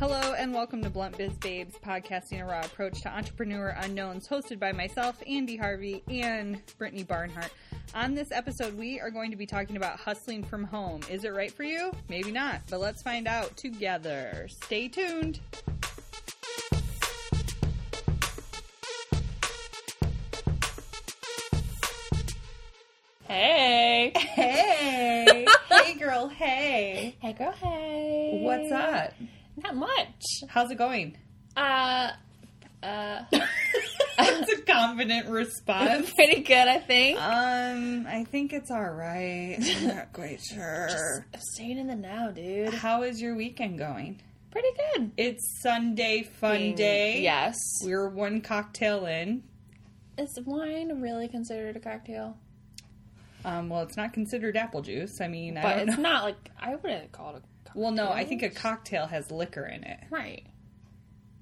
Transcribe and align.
Hello 0.00 0.32
and 0.32 0.54
welcome 0.54 0.82
to 0.82 0.88
Blunt 0.88 1.18
Biz 1.18 1.34
Babes, 1.34 1.74
podcasting 1.84 2.40
a 2.40 2.46
raw 2.46 2.62
approach 2.62 3.02
to 3.02 3.10
entrepreneur 3.14 3.76
unknowns, 3.82 4.26
hosted 4.26 4.58
by 4.58 4.72
myself, 4.72 5.22
Andy 5.26 5.58
Harvey, 5.58 6.02
and 6.08 6.58
Brittany 6.78 7.02
Barnhart. 7.02 7.50
On 7.94 8.14
this 8.14 8.32
episode, 8.32 8.78
we 8.78 8.98
are 8.98 9.10
going 9.10 9.30
to 9.30 9.36
be 9.36 9.44
talking 9.44 9.76
about 9.76 10.00
hustling 10.00 10.42
from 10.42 10.64
home. 10.64 11.02
Is 11.10 11.24
it 11.24 11.34
right 11.34 11.52
for 11.52 11.64
you? 11.64 11.92
Maybe 12.08 12.32
not, 12.32 12.62
but 12.70 12.80
let's 12.80 13.02
find 13.02 13.28
out 13.28 13.54
together. 13.58 14.48
Stay 14.48 14.88
tuned. 14.88 15.38
Hey. 23.24 24.12
Hey, 24.16 25.46
hey, 25.68 25.94
girl, 25.98 26.28
hey. 26.28 27.16
Hey, 27.20 27.32
girl. 27.34 27.52
Hey. 27.52 28.40
What's 28.42 28.72
up? 28.72 29.12
Not 29.56 29.76
much. 29.76 30.22
How's 30.48 30.70
it 30.70 30.76
going? 30.78 31.16
Uh, 31.56 32.10
uh, 32.82 33.22
That's 34.18 34.52
a 34.52 34.62
confident 34.62 35.28
response. 35.28 36.12
pretty 36.14 36.42
good, 36.42 36.68
I 36.68 36.78
think. 36.78 37.18
Um, 37.18 38.06
I 38.06 38.24
think 38.24 38.52
it's 38.52 38.70
all 38.70 38.90
right. 38.90 39.56
I'm 39.60 39.86
not 39.86 40.12
quite 40.12 40.40
sure. 40.42 40.88
Just 41.32 41.52
Staying 41.54 41.78
in 41.78 41.86
the 41.86 41.94
now, 41.96 42.30
dude. 42.30 42.74
How 42.74 43.02
is 43.02 43.20
your 43.20 43.34
weekend 43.34 43.78
going? 43.78 44.20
Pretty 44.50 44.68
good. 44.94 45.12
It's 45.16 45.60
Sunday 45.62 46.22
fun 46.40 46.56
Being- 46.58 46.74
day. 46.74 47.20
Yes. 47.22 47.56
We're 47.84 48.08
one 48.08 48.40
cocktail 48.40 49.06
in. 49.06 49.42
Is 50.18 50.38
wine 50.44 51.00
really 51.00 51.28
considered 51.28 51.76
a 51.76 51.80
cocktail? 51.80 52.36
Um, 53.44 53.70
well, 53.70 53.80
it's 53.82 53.96
not 53.96 54.12
considered 54.12 54.56
apple 54.56 54.82
juice. 54.82 55.18
I 55.22 55.28
mean, 55.28 55.56
I 55.56 55.62
But 55.62 55.78
it's 55.88 55.96
know. 55.96 56.02
not 56.02 56.24
like 56.24 56.50
I 56.60 56.74
wouldn't 56.74 57.10
call 57.12 57.36
it 57.36 57.42
a 57.42 57.59
Well, 57.74 57.90
no, 57.92 58.10
I 58.10 58.24
think 58.24 58.42
a 58.42 58.50
cocktail 58.50 59.06
has 59.06 59.30
liquor 59.30 59.64
in 59.66 59.84
it. 59.84 60.00
Right. 60.10 60.44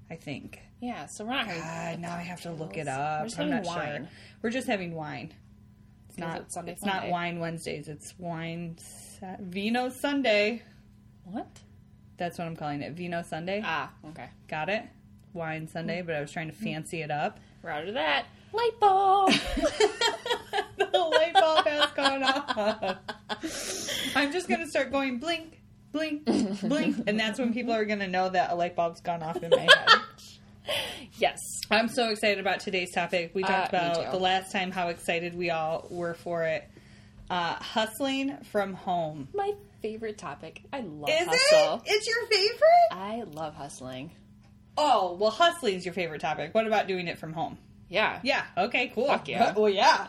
I 0.09 0.15
think. 0.15 0.59
Yeah. 0.79 1.05
So 1.07 1.25
we're 1.25 1.33
not 1.33 1.47
having. 1.47 1.61
God, 1.61 1.99
now 1.99 2.15
I 2.15 2.21
have 2.21 2.41
to 2.41 2.51
look 2.51 2.77
it 2.77 2.87
up. 2.87 3.21
We're 3.21 3.27
just 3.27 3.39
I'm 3.39 3.49
having 3.49 3.63
not 3.65 3.75
wine. 3.77 3.97
sure. 4.03 4.09
We're 4.41 4.49
just 4.49 4.67
having 4.67 4.93
wine. 4.95 5.33
It's 6.09 6.17
not 6.17 6.41
it's 6.41 6.53
Sunday 6.55 6.71
It's 6.73 6.81
fun 6.83 6.89
not 6.95 7.09
wine 7.09 7.39
Wednesdays. 7.39 7.87
It's 7.87 8.13
wine 8.17 8.77
Sa- 8.79 9.35
Vino 9.39 9.89
Sunday. 9.89 10.63
What? 11.25 11.47
That's 12.17 12.37
what 12.37 12.47
I'm 12.47 12.55
calling 12.55 12.81
it. 12.81 12.93
Vino 12.93 13.21
Sunday. 13.21 13.61
Ah, 13.63 13.91
okay. 14.09 14.29
Got 14.47 14.69
it. 14.69 14.83
Wine 15.33 15.67
Sunday, 15.67 16.01
but 16.01 16.15
I 16.15 16.21
was 16.21 16.31
trying 16.31 16.47
to 16.49 16.55
fancy 16.55 17.01
it 17.01 17.11
up. 17.11 17.39
Roger 17.61 17.91
that. 17.93 18.25
Light 18.51 18.71
bulb. 18.79 19.31
the 20.77 20.89
light 20.97 21.33
bulb 21.33 21.65
has 21.67 21.91
gone 21.91 22.23
off. 22.23 22.97
I'm 24.15 24.31
just 24.31 24.49
gonna 24.49 24.67
start 24.67 24.91
going 24.91 25.19
blink, 25.19 25.58
blink, 25.91 26.25
blink, 26.61 26.97
and 27.07 27.19
that's 27.19 27.39
when 27.39 27.53
people 27.53 27.73
are 27.73 27.85
gonna 27.85 28.07
know 28.07 28.29
that 28.29 28.51
a 28.51 28.55
light 28.55 28.75
bulb's 28.75 29.01
gone 29.01 29.23
off 29.23 29.41
in 29.43 29.49
my 29.49 29.59
head. 29.59 30.01
yes. 31.17 31.37
I'm 31.71 31.87
so 31.87 32.09
excited 32.09 32.39
about 32.39 32.59
today's 32.59 32.91
topic. 32.91 33.31
We 33.33 33.43
talked 33.43 33.73
Uh, 33.73 33.77
about 33.77 34.11
the 34.11 34.19
last 34.19 34.51
time 34.51 34.71
how 34.71 34.89
excited 34.89 35.35
we 35.35 35.49
all 35.49 35.87
were 35.89 36.13
for 36.13 36.43
it. 36.43 36.67
Uh, 37.29 37.53
hustling 37.55 38.37
from 38.51 38.73
home. 38.73 39.27
My 39.35 39.53
favorite 39.81 40.17
topic. 40.17 40.61
I 40.73 40.79
love 40.81 41.09
Is 41.09 41.27
hustle. 41.27 41.81
it? 41.85 41.91
It's 41.93 42.07
your 42.07 42.25
favorite? 42.27 42.89
I 42.91 43.23
love 43.31 43.53
hustling. 43.53 44.11
Oh, 44.77 45.15
well, 45.19 45.29
hustling's 45.29 45.85
your 45.85 45.93
favorite 45.93 46.21
topic. 46.21 46.55
What 46.55 46.65
about 46.65 46.87
doing 46.87 47.07
it 47.07 47.19
from 47.19 47.33
home? 47.33 47.57
Yeah. 47.87 48.19
Yeah. 48.23 48.43
Okay. 48.57 48.91
Cool. 48.95 49.07
Fuck 49.07 49.27
yeah. 49.27 49.53
Well, 49.57 49.69
yeah. 49.69 50.07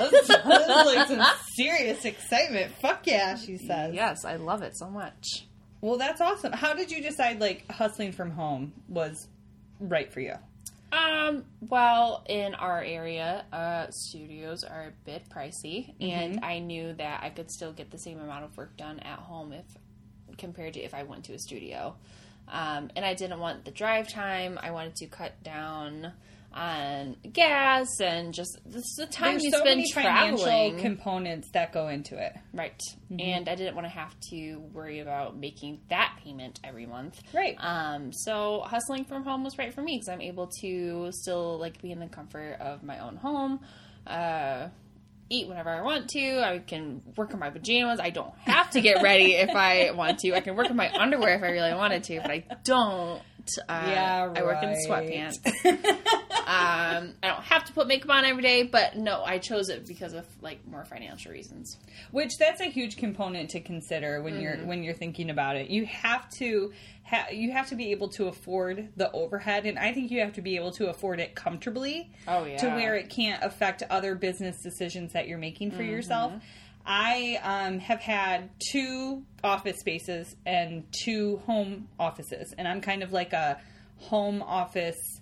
That's, 0.00 0.28
that's 0.28 0.86
like 0.86 1.08
some 1.08 1.24
serious 1.54 2.04
excitement. 2.04 2.72
Fuck 2.80 3.06
yeah, 3.06 3.36
she 3.36 3.56
says. 3.56 3.94
Yes, 3.94 4.24
I 4.24 4.36
love 4.36 4.62
it 4.62 4.76
so 4.76 4.88
much. 4.88 5.46
Well, 5.80 5.98
that's 5.98 6.20
awesome. 6.20 6.52
How 6.52 6.74
did 6.74 6.90
you 6.90 7.02
decide 7.02 7.40
like 7.40 7.70
hustling 7.70 8.12
from 8.12 8.30
home 8.30 8.72
was 8.88 9.28
right 9.78 10.12
for 10.12 10.20
you? 10.20 10.34
Um, 10.92 11.44
well, 11.60 12.24
in 12.28 12.54
our 12.54 12.82
area, 12.82 13.44
uh, 13.52 13.86
studios 13.90 14.64
are 14.64 14.88
a 14.88 14.92
bit 15.04 15.22
pricey, 15.28 15.94
and 16.00 16.44
I 16.44 16.58
knew 16.58 16.92
that 16.94 17.22
I 17.22 17.30
could 17.30 17.50
still 17.50 17.72
get 17.72 17.92
the 17.92 17.98
same 17.98 18.18
amount 18.18 18.44
of 18.44 18.56
work 18.56 18.76
done 18.76 18.98
at 19.00 19.20
home 19.20 19.52
if 19.52 19.64
compared 20.36 20.74
to 20.74 20.80
if 20.80 20.92
I 20.94 21.04
went 21.04 21.24
to 21.26 21.34
a 21.34 21.38
studio. 21.38 21.94
Um, 22.48 22.90
and 22.96 23.04
I 23.04 23.14
didn't 23.14 23.38
want 23.38 23.64
the 23.64 23.70
drive 23.70 24.08
time. 24.08 24.58
I 24.60 24.72
wanted 24.72 24.96
to 24.96 25.06
cut 25.06 25.40
down 25.44 26.12
on 26.52 27.16
gas 27.32 28.00
and 28.00 28.34
just 28.34 28.58
this 28.66 28.82
is 28.82 28.96
the 28.98 29.06
time 29.06 29.32
There's 29.32 29.44
you 29.44 29.50
so 29.52 29.60
spend 29.60 29.78
many 29.78 29.90
traveling. 29.92 30.38
financial 30.38 30.80
components 30.80 31.48
that 31.52 31.72
go 31.72 31.88
into 31.88 32.16
it. 32.20 32.32
Right. 32.52 32.80
And 33.18 33.48
I 33.48 33.54
didn't 33.54 33.74
want 33.76 33.86
to 33.86 33.92
have 33.92 34.14
to 34.30 34.56
worry 34.72 34.98
about 35.00 35.36
making 35.36 35.80
that 35.90 36.18
payment 36.24 36.58
every 36.64 36.86
month. 36.86 37.20
Right. 37.32 37.56
Um, 37.58 38.12
so 38.12 38.62
hustling 38.66 39.04
from 39.04 39.22
home 39.22 39.44
was 39.44 39.58
right 39.58 39.72
for 39.72 39.82
me 39.82 39.96
because 39.96 40.08
I'm 40.08 40.20
able 40.20 40.48
to 40.60 41.10
still 41.12 41.58
like 41.58 41.80
be 41.80 41.92
in 41.92 42.00
the 42.00 42.08
comfort 42.08 42.56
of 42.60 42.82
my 42.82 42.98
own 42.98 43.16
home, 43.16 43.60
uh, 44.06 44.68
eat 45.28 45.46
whenever 45.48 45.70
I 45.70 45.82
want 45.82 46.08
to. 46.10 46.40
I 46.44 46.58
can 46.58 47.02
work 47.16 47.32
in 47.32 47.38
my 47.38 47.50
pajamas. 47.50 48.00
I 48.00 48.10
don't 48.10 48.34
have 48.40 48.70
to 48.70 48.80
get 48.80 49.02
ready 49.02 49.34
if 49.34 49.50
I 49.50 49.90
want 49.94 50.18
to. 50.20 50.34
I 50.34 50.40
can 50.40 50.56
work 50.56 50.68
in 50.68 50.76
my 50.76 50.90
underwear 50.92 51.36
if 51.36 51.42
I 51.44 51.50
really 51.50 51.74
wanted 51.74 52.02
to, 52.04 52.20
but 52.20 52.30
I 52.30 52.44
don't. 52.64 53.22
Uh, 53.68 53.86
Yeah, 53.88 54.32
I 54.36 54.42
work 54.42 54.62
in 54.62 54.70
sweatpants. 54.88 55.38
um, 56.46 57.14
I 57.22 57.28
don't 57.28 57.42
have 57.42 57.64
to 57.66 57.72
put 57.72 57.86
makeup 57.86 58.10
on 58.10 58.24
every 58.24 58.42
day, 58.42 58.62
but 58.64 58.96
no, 58.96 59.22
I 59.24 59.38
chose 59.38 59.68
it 59.68 59.86
because 59.86 60.12
of 60.12 60.26
like 60.40 60.66
more 60.66 60.84
financial 60.84 61.32
reasons. 61.32 61.76
Which 62.10 62.36
that's 62.38 62.60
a 62.60 62.64
huge 62.66 62.96
component 62.96 63.50
to 63.50 63.60
consider 63.60 64.22
when 64.22 64.40
you're 64.40 64.56
when 64.58 64.82
you're 64.82 64.94
thinking 64.94 65.30
about 65.30 65.56
it. 65.56 65.70
You 65.70 65.86
have 65.86 66.28
to 66.32 66.72
ha- 67.04 67.28
you 67.32 67.52
have 67.52 67.68
to 67.68 67.76
be 67.76 67.90
able 67.92 68.08
to 68.10 68.26
afford 68.28 68.88
the 68.96 69.10
overhead, 69.12 69.66
and 69.66 69.78
I 69.78 69.92
think 69.92 70.10
you 70.10 70.20
have 70.20 70.32
to 70.34 70.42
be 70.42 70.56
able 70.56 70.72
to 70.72 70.88
afford 70.90 71.20
it 71.20 71.34
comfortably. 71.34 72.10
Oh, 72.26 72.44
yeah. 72.44 72.56
to 72.58 72.68
where 72.70 72.94
it 72.96 73.08
can't 73.10 73.42
affect 73.44 73.82
other 73.90 74.14
business 74.14 74.62
decisions 74.62 75.12
that 75.12 75.28
you're 75.28 75.38
making 75.38 75.70
for 75.72 75.82
yourself. 75.82 76.32
I 76.84 77.38
um, 77.42 77.78
have 77.78 78.00
had 78.00 78.50
two 78.70 79.22
office 79.44 79.78
spaces 79.78 80.34
and 80.46 80.84
two 81.04 81.38
home 81.46 81.88
offices, 81.98 82.54
and 82.56 82.66
I'm 82.66 82.80
kind 82.80 83.02
of 83.02 83.12
like 83.12 83.32
a 83.32 83.60
home 83.98 84.42
office 84.42 85.20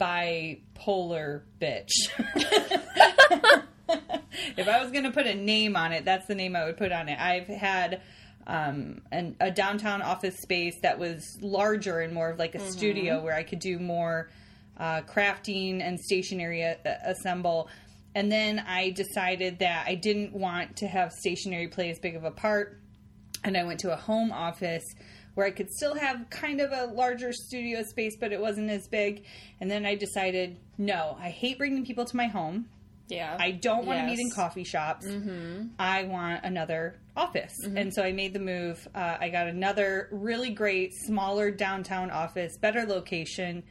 bipolar 0.00 1.42
bitch. 1.60 1.90
if 4.56 4.68
I 4.68 4.82
was 4.82 4.90
going 4.90 5.04
to 5.04 5.10
put 5.10 5.26
a 5.26 5.34
name 5.34 5.76
on 5.76 5.92
it, 5.92 6.04
that's 6.04 6.26
the 6.26 6.34
name 6.34 6.56
I 6.56 6.64
would 6.64 6.76
put 6.76 6.92
on 6.92 7.08
it. 7.08 7.18
I've 7.18 7.46
had 7.46 8.00
um, 8.46 9.02
an, 9.12 9.36
a 9.40 9.50
downtown 9.50 10.02
office 10.02 10.36
space 10.40 10.74
that 10.82 10.98
was 10.98 11.38
larger 11.40 12.00
and 12.00 12.14
more 12.14 12.30
of 12.30 12.38
like 12.38 12.54
a 12.54 12.60
studio 12.60 13.22
where 13.22 13.34
I 13.34 13.42
could 13.42 13.58
do 13.58 13.78
more 13.78 14.30
uh, 14.78 15.02
crafting 15.02 15.82
and 15.82 16.00
stationery 16.00 16.62
a- 16.62 16.78
assemble. 17.04 17.68
And 18.18 18.32
then 18.32 18.58
I 18.58 18.90
decided 18.90 19.60
that 19.60 19.86
I 19.86 19.94
didn't 19.94 20.32
want 20.32 20.78
to 20.78 20.88
have 20.88 21.12
stationery 21.12 21.68
play 21.68 21.88
as 21.90 22.00
big 22.00 22.16
of 22.16 22.24
a 22.24 22.32
part. 22.32 22.80
And 23.44 23.56
I 23.56 23.62
went 23.62 23.78
to 23.80 23.92
a 23.92 23.96
home 23.96 24.32
office 24.32 24.82
where 25.34 25.46
I 25.46 25.52
could 25.52 25.70
still 25.70 25.94
have 25.94 26.28
kind 26.28 26.60
of 26.60 26.72
a 26.72 26.86
larger 26.92 27.32
studio 27.32 27.84
space, 27.84 28.16
but 28.18 28.32
it 28.32 28.40
wasn't 28.40 28.70
as 28.70 28.88
big. 28.88 29.22
And 29.60 29.70
then 29.70 29.86
I 29.86 29.94
decided, 29.94 30.56
no, 30.76 31.16
I 31.20 31.28
hate 31.30 31.58
bringing 31.58 31.86
people 31.86 32.04
to 32.06 32.16
my 32.16 32.26
home. 32.26 32.66
Yeah. 33.06 33.36
I 33.38 33.52
don't 33.52 33.86
want 33.86 34.00
to 34.00 34.06
Yes. 34.08 34.16
meet 34.16 34.20
in 34.24 34.30
coffee 34.32 34.64
shops. 34.64 35.06
I 35.78 36.02
want 36.02 36.44
another 36.44 36.98
office. 37.16 37.54
And 37.64 37.94
so 37.94 38.02
I 38.02 38.10
made 38.10 38.32
the 38.32 38.40
move. 38.40 38.88
Uh, 38.96 39.16
I 39.20 39.28
got 39.28 39.46
another 39.46 40.08
really 40.10 40.50
great, 40.50 40.92
smaller 40.92 41.52
downtown 41.52 42.10
office, 42.10 42.56
better 42.56 42.84
location. 42.84 43.62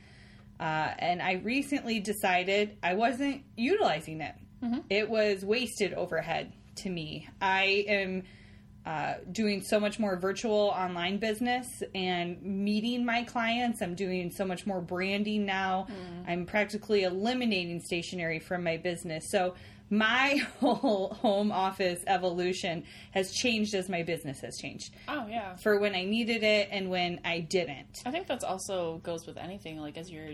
Uh, 0.60 0.90
and 1.00 1.22
I 1.22 1.34
recently 1.44 2.00
decided 2.00 2.78
I 2.82 2.94
wasn't 2.96 3.44
utilizing 3.56 4.22
it. 4.22 4.36
It 4.90 5.10
was 5.10 5.46
wasted 5.46 5.94
overhead 5.94 6.54
to 6.78 6.90
me. 6.90 7.28
I 7.42 7.86
am 7.88 8.24
uh, 8.86 9.16
doing 9.32 9.62
so 9.62 9.80
much 9.80 10.00
more 10.00 10.16
virtual 10.16 10.74
online 10.76 11.18
business 11.18 11.84
and 11.94 12.42
meeting 12.42 13.06
my 13.06 13.24
clients. 13.24 13.82
I'm 13.82 13.96
doing 13.96 14.32
so 14.32 14.46
much 14.46 14.66
more 14.66 14.80
branding 14.82 15.46
now. 15.46 15.88
I'm 16.28 16.46
practically 16.46 17.04
eliminating 17.04 17.82
stationery 17.82 18.40
from 18.40 18.64
my 18.64 18.78
business. 18.78 19.30
So 19.30 19.56
my 19.90 20.38
whole 20.60 21.14
home 21.22 21.52
office 21.52 22.04
evolution 22.08 22.84
has 23.12 23.32
changed 23.32 23.74
as 23.74 23.88
my 23.90 24.04
business 24.04 24.40
has 24.42 24.58
changed 24.58 24.94
Oh 25.08 25.26
yeah. 25.30 25.56
for 25.56 25.80
when 25.80 25.96
I 25.96 26.04
needed 26.04 26.44
it 26.44 26.70
and 26.72 26.90
when 26.90 27.22
I 27.24 27.40
didn't. 27.40 28.02
I 28.06 28.12
think 28.12 28.28
that's 28.28 28.44
also 28.44 28.98
goes 29.04 29.26
with 29.26 29.38
anything 29.38 29.80
like 29.80 29.98
as 29.98 30.12
your 30.12 30.30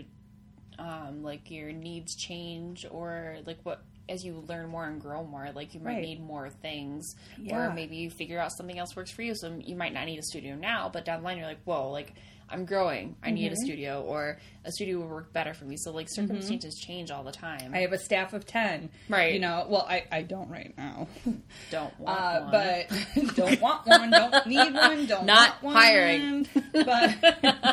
um 0.78 1.22
like 1.22 1.50
your 1.50 1.70
needs 1.72 2.16
change 2.16 2.84
or 2.90 3.36
like 3.46 3.58
what 3.62 3.82
as 4.08 4.22
you 4.24 4.44
learn 4.48 4.68
more 4.68 4.84
and 4.86 5.00
grow 5.00 5.24
more, 5.24 5.48
like 5.54 5.72
you 5.72 5.80
might 5.80 5.94
Right. 5.94 6.02
need 6.02 6.20
more 6.20 6.50
things, 6.50 7.14
Yeah. 7.38 7.56
or 7.68 7.72
maybe 7.72 7.96
you 7.96 8.10
figure 8.10 8.38
out 8.38 8.52
something 8.52 8.78
else 8.78 8.94
works 8.94 9.10
for 9.10 9.22
you. 9.22 9.34
So 9.34 9.56
you 9.64 9.76
might 9.76 9.94
not 9.94 10.04
need 10.04 10.18
a 10.18 10.22
studio 10.22 10.56
now, 10.56 10.90
but 10.92 11.06
down 11.06 11.20
the 11.20 11.24
line 11.24 11.38
you're 11.38 11.46
like, 11.46 11.62
whoa, 11.64 11.90
like 11.90 12.12
I'm 12.50 12.64
growing. 12.66 13.16
I 13.22 13.30
need 13.30 13.46
a 13.46 13.50
Mm-hmm. 13.54 13.64
studio, 13.64 14.02
or 14.02 14.38
a 14.64 14.70
studio 14.72 14.98
would 15.00 15.08
work 15.10 15.32
better 15.32 15.54
for 15.54 15.64
me. 15.64 15.76
So 15.76 15.90
like 15.92 16.08
circumstances 16.08 16.76
change 16.78 17.10
all 17.10 17.24
the 17.24 17.32
time. 17.32 17.72
I 17.74 17.78
have 17.80 17.92
a 17.92 17.98
staff 17.98 18.32
of 18.32 18.46
10. 18.46 18.90
Right. 19.08 19.32
You 19.34 19.40
know, 19.40 19.66
well, 19.68 19.86
I, 19.88 20.04
I 20.12 20.22
don't 20.22 20.48
right 20.50 20.72
now. 20.76 21.08
don't 21.70 21.98
want 21.98 22.20
Uh, 22.20 22.40
one. 22.42 22.50
but 22.52 23.34
don't 23.36 23.60
want 23.60 23.86
one, 23.86 24.10
don't 24.10 24.46
need 24.46 24.74
one, 24.74 25.06
don't 25.06 25.26
Not 25.34 25.62
want 25.62 25.74
one. 25.74 25.76
hiring. 25.76 26.46
But 26.72 27.16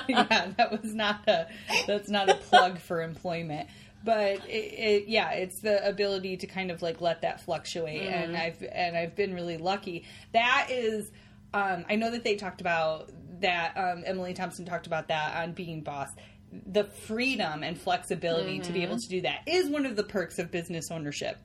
yeah, 0.09 0.51
that 0.57 0.69
was 0.71 0.93
not 0.93 1.27
a 1.27 1.47
that's 1.87 2.09
not 2.09 2.29
a 2.29 2.35
plug 2.35 2.79
for 2.79 3.01
employment. 3.01 3.67
But 4.03 4.47
it, 4.49 4.49
it, 4.49 5.07
yeah, 5.09 5.31
it's 5.33 5.59
the 5.59 5.87
ability 5.87 6.37
to 6.37 6.47
kind 6.47 6.71
of 6.71 6.81
like 6.81 7.01
let 7.01 7.21
that 7.21 7.41
fluctuate, 7.41 8.01
and 8.01 8.35
I've 8.35 8.63
and 8.71 8.97
I've 8.97 9.15
been 9.15 9.35
really 9.35 9.57
lucky. 9.57 10.05
That 10.33 10.69
is, 10.71 11.11
um, 11.53 11.85
I 11.87 11.97
know 11.97 12.09
that 12.09 12.23
they 12.23 12.35
talked 12.35 12.61
about 12.61 13.11
that. 13.41 13.73
Um, 13.77 14.03
Emily 14.05 14.33
Thompson 14.33 14.65
talked 14.65 14.87
about 14.87 15.07
that 15.09 15.35
on 15.43 15.53
Being 15.53 15.81
Boss. 15.81 16.09
The 16.67 16.83
freedom 16.83 17.63
and 17.63 17.79
flexibility 17.79 18.59
to 18.59 18.73
be 18.73 18.83
able 18.83 18.97
to 18.97 19.07
do 19.07 19.21
that 19.21 19.41
is 19.47 19.69
one 19.69 19.85
of 19.85 19.95
the 19.95 20.03
perks 20.03 20.37
of 20.37 20.51
business 20.51 20.91
ownership. 20.91 21.37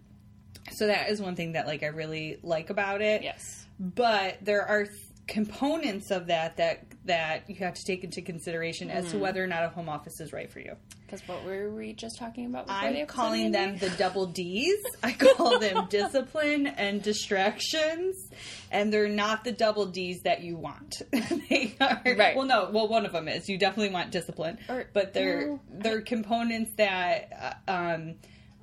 So 0.73 0.89
that 0.89 1.11
is 1.11 1.21
one 1.21 1.37
thing 1.37 1.53
that 1.53 1.67
like 1.67 1.83
I 1.85 1.89
really 1.89 2.39
like 2.43 2.71
about 2.71 3.01
it. 3.03 3.23
yes. 3.23 3.67
But 3.79 4.39
there 4.43 4.67
are 4.67 4.87
components 5.27 6.11
of 6.11 6.29
that 6.29 6.57
that 6.57 6.85
that 7.05 7.49
you 7.49 7.55
have 7.57 7.75
to 7.75 7.85
take 7.85 8.03
into 8.05 8.21
consideration 8.23 8.91
as 8.91 9.11
to 9.13 9.19
whether 9.19 9.43
or 9.43 9.47
not 9.47 9.63
a 9.65 9.69
home 9.69 9.89
office 9.89 10.21
is 10.21 10.33
right 10.33 10.51
for 10.51 10.59
you. 10.61 10.75
Because 11.05 11.21
what 11.29 11.45
were 11.45 11.71
we 11.71 11.93
just 11.93 12.19
talking 12.19 12.47
about? 12.47 12.65
I'm 12.69 13.07
calling 13.07 13.53
them 13.53 13.79
the 13.79 13.91
double 13.99 14.27
D's. 14.27 14.83
I 15.05 15.13
call 15.13 15.61
them 15.61 15.87
discipline 15.91 16.67
and 16.67 17.01
distractions, 17.01 18.29
and 18.73 18.93
they're 18.93 19.09
not 19.09 19.45
the 19.45 19.53
double 19.53 19.87
D's 19.87 20.23
that 20.23 20.43
you 20.43 20.57
want. 20.57 20.97
they 21.13 21.77
are 21.81 22.03
Right. 22.05 22.37
well, 22.37 22.47
no, 22.47 22.71
well, 22.73 22.89
one 22.89 23.07
of 23.07 23.13
them 23.13 23.29
is 23.29 23.49
you 23.49 23.57
definitely 23.57 23.93
want 23.93 24.11
discipline, 24.11 24.59
Or- 24.69 24.87
but 24.93 25.15
they're 25.15 25.49
well, 25.51 25.61
they're 25.71 26.01
components 26.01 26.73
that 26.77 27.57
uh, 27.69 27.71
um, 27.71 28.15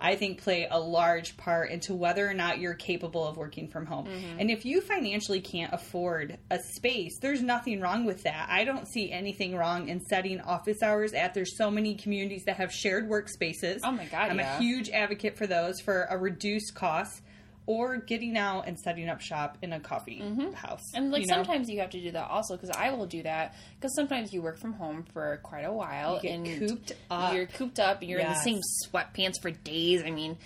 I 0.03 0.17
think 0.17 0.43
play 0.43 0.67
a 0.69 0.79
large 0.79 1.37
part 1.37 1.71
into 1.71 1.95
whether 1.95 2.27
or 2.27 2.33
not 2.33 2.59
you're 2.59 2.73
capable 2.73 3.25
of 3.25 3.37
working 3.37 3.69
from 3.69 3.85
home. 3.85 4.07
Mm-hmm. 4.07 4.39
And 4.39 4.51
if 4.51 4.65
you 4.65 4.81
financially 4.81 5.39
can't 5.39 5.73
afford 5.73 6.37
a 6.51 6.59
space, 6.59 7.19
there's 7.19 7.41
nothing 7.41 7.79
wrong 7.79 8.03
with 8.03 8.23
that. 8.23 8.47
I 8.49 8.65
don't 8.65 8.85
see 8.85 9.11
anything 9.11 9.55
wrong 9.55 9.87
in 9.87 10.01
setting 10.01 10.41
office 10.41 10.83
hours 10.83 11.13
at. 11.13 11.33
There's 11.33 11.57
so 11.57 11.71
many 11.71 11.95
communities 11.95 12.43
that 12.45 12.57
have 12.57 12.73
shared 12.73 13.09
workspaces. 13.09 13.79
Oh 13.83 13.91
my 13.91 14.05
God, 14.05 14.29
I'm 14.29 14.39
yeah. 14.39 14.57
a 14.57 14.59
huge 14.59 14.89
advocate 14.89 15.37
for 15.37 15.47
those 15.47 15.79
for 15.79 16.05
a 16.09 16.17
reduced 16.17 16.75
cost 16.75 17.21
or 17.65 17.97
getting 17.97 18.37
out 18.37 18.67
and 18.67 18.77
setting 18.79 19.07
up 19.07 19.21
shop 19.21 19.57
in 19.61 19.71
a 19.73 19.79
coffee 19.79 20.19
house. 20.55 20.81
Mm-hmm. 20.89 20.95
And 20.97 21.11
like 21.11 21.21
you 21.21 21.27
know? 21.27 21.35
sometimes 21.35 21.69
you 21.69 21.79
have 21.79 21.91
to 21.91 22.01
do 22.01 22.11
that 22.11 22.29
also 22.29 22.55
because 22.55 22.69
I 22.71 22.91
will 22.91 23.05
do 23.05 23.23
that 23.23 23.55
because 23.75 23.95
sometimes 23.95 24.33
you 24.33 24.41
work 24.41 24.57
from 24.59 24.73
home 24.73 25.05
for 25.13 25.39
quite 25.43 25.63
a 25.63 25.71
while 25.71 26.19
get 26.19 26.31
and 26.31 26.45
cooped 26.67 26.91
up. 27.09 27.33
You're 27.33 27.45
cooped 27.45 27.79
up. 27.79 28.01
and 28.01 28.09
You're 28.09 28.19
in 28.19 28.27
the 28.29 28.35
same 28.41 28.59
sweatpants 28.85 29.41
for 29.41 29.51
days. 29.51 30.03
I 30.05 30.11
mean, 30.11 30.37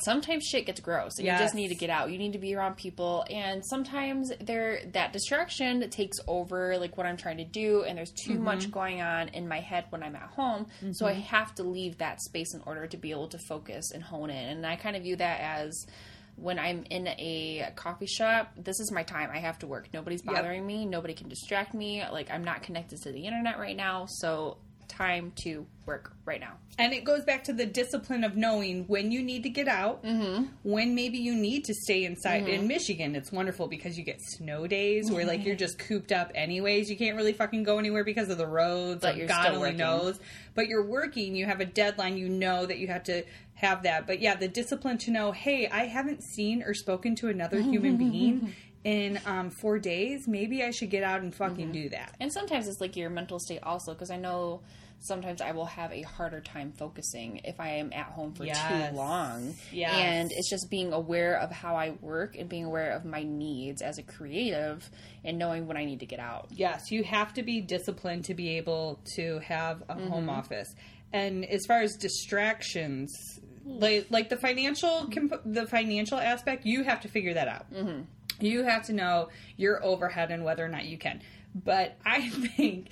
sometimes 0.00 0.44
shit 0.44 0.66
gets 0.66 0.80
gross 0.80 1.18
and 1.18 1.26
you 1.26 1.32
just 1.32 1.54
need 1.54 1.68
to 1.68 1.74
get 1.74 1.90
out. 1.90 2.10
You 2.10 2.18
need 2.18 2.32
to 2.32 2.38
be 2.38 2.54
around 2.54 2.76
people 2.76 3.24
and 3.30 3.62
sometimes 3.66 4.30
there 4.40 4.80
that 4.92 5.12
distraction 5.12 5.88
takes 5.90 6.18
over 6.28 6.78
like 6.78 6.96
what 6.96 7.06
I'm 7.06 7.16
trying 7.16 7.38
to 7.38 7.44
do 7.44 7.82
and 7.82 7.96
there's 7.98 8.12
too 8.12 8.34
Mm-hmm. 8.36 8.44
much 8.44 8.70
going 8.70 9.00
on 9.00 9.28
in 9.28 9.48
my 9.48 9.60
head 9.60 9.86
when 9.90 10.02
I'm 10.02 10.14
at 10.14 10.28
home. 10.30 10.66
So 10.92 11.06
I 11.06 11.14
have 11.14 11.54
to 11.54 11.62
leave 11.62 11.98
that 11.98 12.20
space 12.20 12.52
in 12.54 12.60
order 12.66 12.86
to 12.86 12.96
be 12.96 13.12
able 13.12 13.28
to 13.28 13.38
focus 13.38 13.92
and 13.92 14.02
hone 14.02 14.30
in. 14.30 14.36
And 14.58 14.66
I 14.66 14.76
kind 14.76 14.94
of 14.94 15.02
view 15.04 15.16
that 15.16 15.40
as 15.40 15.86
when 16.36 16.58
I'm 16.58 16.84
in 16.90 17.08
a 17.08 17.72
coffee 17.76 18.06
shop, 18.06 18.52
this 18.56 18.78
is 18.80 18.92
my 18.92 19.02
time. 19.02 19.30
I 19.32 19.38
have 19.38 19.58
to 19.60 19.66
work. 19.66 19.88
Nobody's 19.92 20.22
bothering 20.22 20.66
me. 20.66 20.84
Nobody 20.86 21.14
can 21.14 21.28
distract 21.28 21.74
me. 21.74 22.02
Like 22.10 22.30
I'm 22.30 22.44
not 22.44 22.62
connected 22.62 23.00
to 23.02 23.12
the 23.12 23.26
internet 23.26 23.58
right 23.58 23.76
now. 23.76 24.06
So 24.06 24.58
time 24.88 25.32
to 25.42 25.66
work 25.86 26.12
right 26.24 26.40
now. 26.40 26.54
And 26.78 26.92
it 26.92 27.04
goes 27.04 27.24
back 27.24 27.44
to 27.44 27.52
the 27.52 27.64
discipline 27.64 28.22
of 28.24 28.36
knowing 28.36 28.84
when 28.86 29.10
you 29.12 29.22
need 29.22 29.44
to 29.44 29.48
get 29.48 29.68
out, 29.68 30.02
Mm-hmm. 30.04 30.44
when 30.62 30.94
maybe 30.94 31.18
you 31.18 31.34
need 31.34 31.64
to 31.66 31.74
stay 31.74 32.04
inside. 32.04 32.48
In 32.48 32.66
Michigan, 32.66 33.14
it's 33.16 33.30
wonderful 33.32 33.66
because 33.68 33.96
you 33.96 34.04
get 34.04 34.20
snow 34.20 34.66
days 34.66 35.10
where 35.10 35.24
like 35.24 35.44
you're 35.44 35.56
just 35.56 35.78
cooped 35.78 36.12
up 36.12 36.32
anyways. 36.34 36.90
You 36.90 36.96
can't 36.96 37.16
really 37.16 37.32
fucking 37.32 37.62
go 37.62 37.78
anywhere 37.78 38.04
because 38.04 38.28
of 38.30 38.38
the 38.38 38.46
roads. 38.46 39.00
But 39.02 39.16
you're 39.16 39.26
God 39.28 39.54
only 39.54 39.72
knows. 39.72 40.18
But 40.54 40.66
you're 40.68 40.84
working. 40.86 41.34
You 41.36 41.46
have 41.46 41.60
a 41.60 41.64
deadline. 41.66 42.16
You 42.18 42.28
know 42.28 42.66
that 42.66 42.78
you 42.78 42.88
have 42.88 43.04
to 43.04 43.22
have 43.54 43.84
that. 43.84 44.06
But 44.06 44.20
yeah, 44.20 44.34
the 44.36 44.48
discipline 44.48 44.98
to 44.98 45.10
know, 45.10 45.32
hey, 45.32 45.68
I 45.68 45.86
haven't 45.86 46.22
seen 46.22 46.62
or 46.62 46.74
spoken 46.74 47.14
to 47.16 47.28
another 47.28 47.60
human 47.60 47.96
being 47.96 48.52
in 48.86 49.18
um, 49.26 49.50
four 49.50 49.78
days. 49.80 50.28
Maybe 50.28 50.62
I 50.62 50.70
should 50.70 50.90
get 50.90 51.02
out 51.02 51.20
and 51.20 51.34
fucking 51.34 51.72
do 51.72 51.88
that. 51.88 52.14
And 52.20 52.32
sometimes 52.32 52.68
it's 52.68 52.80
like 52.80 52.96
your 52.96 53.10
mental 53.10 53.40
state 53.40 53.60
also 53.64 53.92
because 53.92 54.10
I 54.12 54.16
know 54.16 54.60
sometimes 55.00 55.40
I 55.40 55.50
will 55.52 55.66
have 55.66 55.92
a 55.92 56.02
harder 56.02 56.40
time 56.40 56.72
focusing 56.78 57.40
if 57.44 57.58
I 57.60 57.68
am 57.68 57.92
at 57.92 58.06
home 58.06 58.32
for 58.32 58.44
Yes. 58.44 58.90
too 58.90 58.96
long. 58.96 59.54
Yes. 59.72 59.92
And 59.94 60.30
it's 60.32 60.48
just 60.48 60.70
being 60.70 60.92
aware 60.92 61.36
of 61.38 61.50
how 61.50 61.74
I 61.74 61.90
work 62.00 62.36
and 62.38 62.48
being 62.48 62.64
aware 62.64 62.92
of 62.92 63.04
my 63.04 63.22
needs 63.24 63.82
as 63.82 63.98
a 63.98 64.02
creative 64.02 64.88
and 65.24 65.36
knowing 65.36 65.66
when 65.66 65.76
I 65.76 65.84
need 65.84 66.00
to 66.00 66.06
get 66.06 66.20
out. 66.20 66.46
Yes, 66.50 66.90
you 66.92 67.02
have 67.04 67.34
to 67.34 67.42
be 67.42 67.60
disciplined 67.60 68.24
to 68.26 68.34
be 68.34 68.56
able 68.56 69.00
to 69.16 69.40
have 69.40 69.82
a 69.88 69.94
Mm-hmm. 69.96 70.08
home 70.08 70.30
office. 70.30 70.74
And 71.12 71.44
as 71.44 71.66
far 71.66 71.80
as 71.82 71.96
distractions, 71.96 73.12
like 73.64 74.06
like 74.10 74.28
the 74.28 74.36
financial 74.36 75.08
comp- 75.12 75.42
the 75.44 75.66
financial 75.66 76.18
aspect, 76.18 76.64
you 76.64 76.84
have 76.84 77.00
to 77.00 77.08
figure 77.08 77.34
that 77.34 77.48
out. 77.48 77.72
Mm-hmm. 77.72 78.02
You 78.40 78.64
have 78.64 78.86
to 78.86 78.92
know 78.92 79.28
your 79.56 79.82
overhead 79.84 80.30
and 80.30 80.44
whether 80.44 80.64
or 80.64 80.68
not 80.68 80.84
you 80.84 80.98
can. 80.98 81.22
But 81.54 81.96
I 82.04 82.28
think 82.56 82.88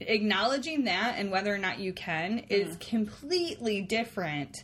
acknowledging 0.00 0.84
that 0.84 1.14
and 1.18 1.30
whether 1.30 1.54
or 1.54 1.58
not 1.58 1.78
you 1.80 1.92
can 1.92 2.40
is 2.50 2.76
Mm-hmm. 2.76 2.96
completely 2.96 3.82
different 3.82 4.56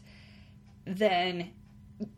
than 0.87 1.51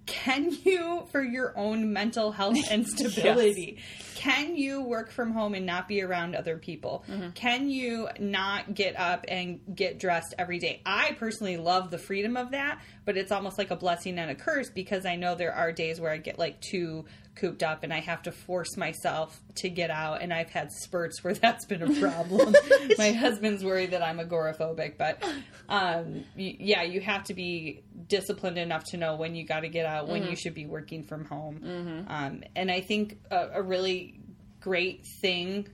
can 0.07 0.51
you 0.65 1.07
for 1.13 1.23
your 1.23 1.53
own 1.59 1.93
mental 1.93 2.33
health 2.33 2.57
and 2.71 2.87
stability? 2.87 3.79
Can 4.15 4.57
you 4.57 4.81
work 4.83 5.11
from 5.11 5.33
home 5.33 5.53
and 5.53 5.67
not 5.67 5.89
be 5.89 6.01
around 6.03 6.35
other 6.35 6.57
people? 6.57 7.05
Can 7.35 7.69
you 7.69 8.09
not 8.19 8.75
get 8.75 8.99
up 8.99 9.27
and 9.29 9.61
get 9.75 9.99
dressed 9.99 10.33
every 10.39 10.59
day? 10.59 10.81
I 10.87 11.13
personally 11.19 11.59
love 11.59 11.91
the 11.91 11.99
freedom 11.99 12.37
of 12.37 12.53
that 12.53 12.81
but 13.05 13.19
it's 13.19 13.31
almost 13.31 13.59
like 13.59 13.71
a 13.71 13.77
blessing 13.77 14.19
and 14.19 14.31
a 14.31 14.35
curse 14.35 14.71
because 14.71 15.05
i 15.05 15.15
know 15.17 15.35
there 15.35 15.53
are 15.53 15.71
days 15.73 16.01
where 16.01 16.11
i 16.11 16.17
get 16.17 16.39
like 16.39 16.59
too 16.63 17.05
cooped 17.37 17.63
up 17.63 17.83
and 17.83 17.93
i 17.93 17.99
have 18.01 18.23
to 18.23 18.31
force 18.33 18.77
myself 18.77 19.41
to 19.57 19.69
get 19.69 19.91
out 19.91 20.23
and 20.23 20.33
i've 20.33 20.51
had 20.51 20.71
spurts 20.73 21.23
where 21.25 21.35
that's 21.45 21.65
been 21.67 21.83
a 21.83 22.01
problem. 22.01 22.55
My 22.99 23.13
husband's 23.13 23.65
worried 23.65 23.91
that 23.93 24.03
i'm 24.03 24.19
agoraphobic 24.19 24.97
but 24.99 25.23
um, 25.69 26.25
y- 26.37 26.57
yeah 26.61 26.83
you 26.83 27.01
have 27.01 27.25
to 27.25 27.35
be 27.35 27.83
disciplined 28.09 28.59
enough 28.59 28.85
to 28.85 28.97
know 28.97 29.17
when 29.17 29.35
you 29.35 29.45
got 29.45 29.61
to 29.61 29.69
get 29.69 29.87
out 29.87 30.09
when 30.09 30.23
you 30.25 30.37
should 30.37 30.55
be 30.55 30.67
working 30.67 31.03
from 31.05 31.25
home. 31.25 32.05
Um, 32.09 32.43
and 32.55 32.71
i 32.71 32.81
think 32.81 33.19
a, 33.31 33.49
a 33.55 33.63
really 33.63 34.21
great 34.61 35.05
thing 35.05 35.69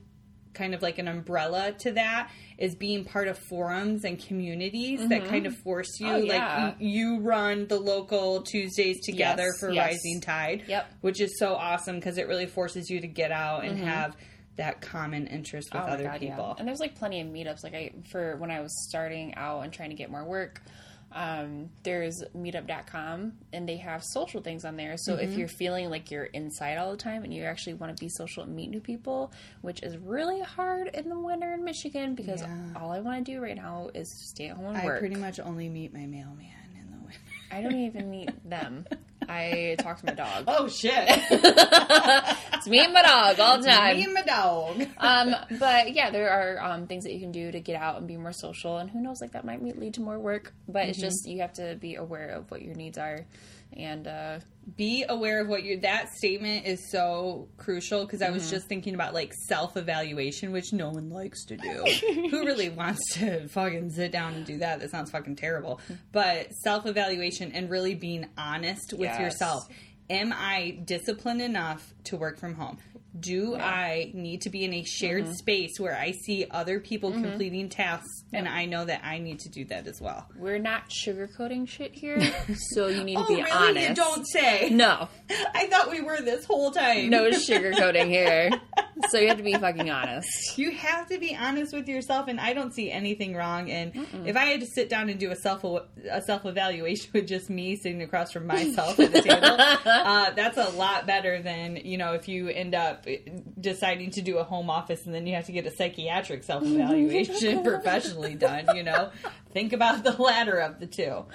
kind 0.53 0.73
of 0.73 0.81
like 0.81 0.97
an 0.97 1.07
umbrella 1.07 1.73
to 1.79 1.91
that 1.93 2.29
is 2.57 2.75
being 2.75 3.03
part 3.05 3.27
of 3.27 3.37
forums 3.37 4.03
and 4.03 4.23
communities 4.23 5.07
that 5.09 5.25
kind 5.25 5.45
of 5.45 5.55
force 5.57 5.99
you 5.99 6.07
Oh, 6.07 6.17
yeah. 6.17 6.65
like 6.65 6.75
you 6.79 7.19
run 7.19 7.67
the 7.67 7.79
local 7.79 8.41
tuesdays 8.41 8.99
together 9.05 9.43
Yes, 9.45 9.59
for 9.59 9.71
yes. 9.71 9.87
rising 9.93 10.21
tide 10.21 10.63
Yep. 10.67 10.91
which 11.01 11.21
is 11.21 11.37
so 11.39 11.55
awesome 11.55 11.95
because 11.95 12.17
it 12.17 12.27
really 12.27 12.45
forces 12.47 12.89
you 12.89 12.99
to 13.01 13.07
get 13.07 13.31
out 13.31 13.63
and 13.63 13.77
have 13.79 14.15
that 14.57 14.81
common 14.81 15.27
interest 15.27 15.73
with 15.73 15.81
Mm-hmm. 15.81 15.89
Oh 15.89 15.93
other 15.93 16.03
God, 16.03 16.21
yeah. 16.21 16.29
people 16.35 16.55
And 16.59 16.67
there's 16.67 16.79
like 16.81 16.95
plenty 16.95 17.21
of 17.21 17.27
meetups. 17.27 17.63
Like 17.63 17.73
I 17.73 17.91
for 18.11 18.35
when 18.37 18.51
I 18.51 18.59
was 18.59 18.71
starting 18.89 19.33
out 19.35 19.61
and 19.61 19.71
trying 19.71 19.89
to 19.91 19.95
get 19.95 20.11
more 20.11 20.25
work, 20.25 20.61
um, 21.13 21.69
there's 21.83 22.23
meetup.com 22.35 23.33
and 23.53 23.67
they 23.67 23.77
have 23.77 24.03
social 24.03 24.41
things 24.41 24.63
on 24.65 24.75
there. 24.77 24.95
So 24.97 25.13
Mm-hmm. 25.15 25.31
if 25.31 25.37
you're 25.37 25.47
feeling 25.47 25.89
like 25.89 26.09
you're 26.11 26.23
inside 26.25 26.77
all 26.77 26.91
the 26.91 26.97
time 26.97 27.23
and 27.23 27.33
you 27.33 27.43
actually 27.43 27.73
want 27.73 27.95
to 27.95 28.01
be 28.03 28.09
social 28.09 28.43
and 28.43 28.55
meet 28.55 28.69
new 28.69 28.79
people, 28.79 29.31
which 29.61 29.83
is 29.83 29.97
really 29.97 30.39
hard 30.41 30.87
in 30.93 31.09
the 31.09 31.19
winter 31.19 31.53
in 31.53 31.63
Michigan 31.63 32.15
because 32.15 32.41
Yeah. 32.41 32.55
all 32.75 32.91
I 32.91 32.99
want 33.01 33.25
to 33.25 33.31
do 33.31 33.41
right 33.41 33.55
now 33.55 33.89
is 33.93 34.09
stay 34.29 34.47
at 34.49 34.55
home 34.57 34.67
and 34.67 34.77
I 34.77 34.85
work. 34.85 34.99
pretty 34.99 35.15
much 35.15 35.39
only 35.39 35.67
meet 35.69 35.93
my 35.93 36.05
mailman 36.05 36.47
in 36.79 36.91
the 36.91 36.97
winter. 36.97 37.19
I 37.51 37.61
don't 37.61 37.75
even 37.75 38.09
meet 38.09 38.29
them. 38.49 38.85
I 39.29 39.75
talk 39.79 39.99
to 39.99 40.05
my 40.07 40.13
dog. 40.13 40.45
Oh 40.47 40.67
shit! 40.67 41.07
Me 42.71 42.79
and 42.79 42.93
my 42.93 43.01
dog 43.01 43.39
all 43.39 43.57
the 43.59 43.67
time. 43.69 43.97
Me 43.97 44.03
and 44.03 44.13
my 44.13 44.21
dog. 44.21 44.81
um, 44.97 45.35
but 45.59 45.93
yeah, 45.93 46.09
there 46.09 46.29
are 46.29 46.71
um, 46.71 46.87
things 46.87 47.03
that 47.03 47.13
you 47.13 47.19
can 47.19 47.31
do 47.31 47.51
to 47.51 47.59
get 47.59 47.75
out 47.79 47.97
and 47.97 48.07
be 48.07 48.17
more 48.17 48.33
social, 48.33 48.77
and 48.77 48.89
who 48.89 49.01
knows, 49.01 49.21
like 49.21 49.33
that 49.33 49.45
might 49.45 49.61
lead 49.61 49.93
to 49.95 50.01
more 50.01 50.17
work. 50.17 50.53
But 50.67 50.87
it's 50.87 50.99
just 50.99 51.27
you 51.27 51.41
have 51.41 51.53
to 51.53 51.75
be 51.79 51.95
aware 51.95 52.29
of 52.29 52.49
what 52.49 52.61
your 52.61 52.73
needs 52.75 52.97
are 52.97 53.25
And 53.73 54.07
uh, 54.07 54.39
be 54.77 55.05
aware 55.07 55.41
of 55.41 55.47
what 55.47 55.63
you 55.63 55.79
that 55.81 56.09
statement 56.17 56.65
is 56.65 56.91
so 56.91 57.47
crucial 57.57 58.05
because 58.05 58.21
I 58.21 58.29
was 58.29 58.49
just 58.49 58.67
thinking 58.67 58.93
about 58.93 59.13
like 59.13 59.33
self 59.47 59.75
evaluation, 59.77 60.51
which 60.51 60.71
no 60.71 60.89
one 60.89 61.09
likes 61.09 61.45
to 61.45 61.57
do. 61.57 61.83
Who 62.29 62.45
really 62.45 62.69
wants 62.69 63.01
to 63.15 63.47
fucking 63.47 63.89
sit 63.91 64.11
down 64.11 64.33
and 64.35 64.45
do 64.45 64.59
that? 64.59 64.79
That 64.79 64.91
sounds 64.91 65.11
fucking 65.11 65.35
terrible. 65.37 65.79
But 66.11 66.53
self 66.63 66.85
evaluation 66.85 67.51
and 67.53 67.69
really 67.69 67.95
being 67.95 68.27
honest 68.37 68.93
with 68.93 69.09
Yes. 69.09 69.19
yourself. 69.19 69.63
Am 70.11 70.33
I 70.33 70.77
disciplined 70.83 71.41
enough 71.41 71.93
to 72.05 72.17
work 72.17 72.37
from 72.37 72.53
home? 72.55 72.77
Do 73.17 73.55
I 73.55 74.11
need 74.13 74.41
to 74.41 74.49
be 74.49 74.65
in 74.65 74.73
a 74.73 74.83
shared 74.83 75.23
mm-hmm. 75.23 75.33
space 75.33 75.79
where 75.79 75.97
I 75.97 76.11
see 76.11 76.45
other 76.51 76.81
people 76.81 77.11
mm-hmm. 77.11 77.23
completing 77.23 77.69
tasks 77.69 78.23
and 78.33 78.45
I 78.47 78.65
know 78.65 78.83
that 78.85 79.05
I 79.05 79.19
need 79.19 79.39
to 79.39 79.49
do 79.49 79.63
that 79.65 79.87
as 79.87 80.01
well? 80.01 80.27
we're 80.37 80.59
not 80.59 80.89
sugarcoating 80.89 81.67
shit 81.67 81.93
here, 81.93 82.21
so 82.73 82.87
you 82.87 83.03
need 83.05 83.15
to 83.15 83.21
Oh, 83.23 83.27
be 83.27 83.35
really? 83.35 83.51
honest. 83.51 83.89
You 83.89 83.95
don't 83.95 84.25
say. 84.27 84.69
No, 84.69 85.07
I 85.55 85.67
thought 85.67 85.89
we 85.91 86.01
were 86.01 86.19
this 86.21 86.45
whole 86.45 86.71
time. 86.71 87.09
no 87.09 87.29
sugarcoating 87.29 88.07
here. 88.07 88.49
So 89.09 89.17
you 89.17 89.27
have 89.27 89.37
to 89.37 89.43
be 89.43 89.53
fucking 89.53 89.89
honest. 89.89 90.57
You 90.57 90.71
have 90.71 91.07
to 91.07 91.17
be 91.17 91.35
honest 91.35 91.73
with 91.73 91.87
yourself, 91.87 92.27
and 92.27 92.39
I 92.39 92.53
don't 92.53 92.73
see 92.73 92.91
anything 92.91 93.35
wrong. 93.35 93.69
And 93.69 94.07
if 94.25 94.35
I 94.35 94.45
had 94.45 94.61
to 94.61 94.65
sit 94.65 94.89
down 94.89 95.09
and 95.09 95.19
do 95.19 95.31
a 95.31 95.35
self 95.35 95.63
a 95.63 96.21
self 96.21 96.45
evaluation 96.45 97.09
with 97.13 97.27
just 97.27 97.49
me 97.49 97.75
sitting 97.75 98.01
across 98.01 98.31
from 98.31 98.47
myself 98.47 98.99
at 98.99 99.11
the 99.11 99.21
table, 99.21 99.45
uh, 99.85 100.31
that's 100.31 100.57
a 100.57 100.69
lot 100.77 101.07
better 101.07 101.41
than 101.41 101.77
you 101.77 101.97
know 101.97 102.13
if 102.13 102.27
you 102.27 102.49
end 102.49 102.75
up 102.75 103.05
deciding 103.59 104.11
to 104.11 104.21
do 104.21 104.37
a 104.37 104.43
home 104.43 104.69
office 104.69 105.05
and 105.05 105.13
then 105.13 105.27
you 105.27 105.35
have 105.35 105.45
to 105.45 105.51
get 105.51 105.65
a 105.65 105.71
psychiatric 105.71 106.43
self 106.43 106.63
evaluation 106.63 107.63
professionally 107.63 108.35
done. 108.35 108.75
You 108.75 108.83
know, 108.83 109.11
think 109.53 109.73
about 109.73 110.03
the 110.03 110.13
latter 110.13 110.57
of 110.57 110.79
the 110.79 110.87
two. 110.87 111.25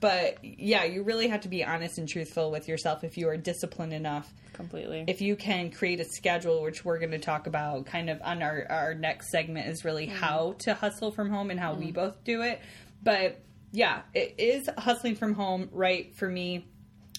But 0.00 0.38
yeah, 0.42 0.84
you 0.84 1.02
really 1.02 1.28
have 1.28 1.42
to 1.42 1.48
be 1.48 1.64
honest 1.64 1.98
and 1.98 2.08
truthful 2.08 2.50
with 2.50 2.68
yourself 2.68 3.04
if 3.04 3.16
you 3.16 3.28
are 3.28 3.36
disciplined 3.36 3.92
enough 3.92 4.32
Completely. 4.52 5.04
if 5.06 5.20
you 5.20 5.36
can 5.36 5.70
create 5.70 6.00
a 6.00 6.04
schedule, 6.04 6.62
which 6.62 6.84
we're 6.84 6.98
going 6.98 7.12
to 7.12 7.18
talk 7.18 7.46
about 7.46 7.86
kind 7.86 8.10
of 8.10 8.20
on 8.22 8.42
our, 8.42 8.66
our 8.68 8.94
next 8.94 9.30
segment, 9.30 9.68
is 9.68 9.84
really 9.84 10.06
mm-hmm. 10.06 10.16
how 10.16 10.54
to 10.60 10.74
hustle 10.74 11.10
from 11.10 11.30
home 11.30 11.50
and 11.50 11.60
how 11.60 11.74
we 11.74 11.86
mm-hmm. 11.86 11.94
both 11.94 12.24
do 12.24 12.42
it. 12.42 12.60
But 13.02 13.40
yeah, 13.72 14.02
it 14.14 14.34
is 14.38 14.68
hustling 14.78 15.16
from 15.16 15.34
home 15.34 15.68
right 15.72 16.14
for 16.16 16.28
me. 16.28 16.66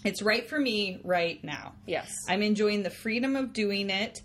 It's 0.03 0.21
right 0.21 0.47
for 0.47 0.59
me 0.59 0.99
right 1.03 1.43
now. 1.43 1.73
yes. 1.85 2.11
I'm 2.27 2.41
enjoying 2.41 2.83
the 2.83 2.89
freedom 2.89 3.35
of 3.35 3.53
doing 3.53 3.89
it. 3.89 4.21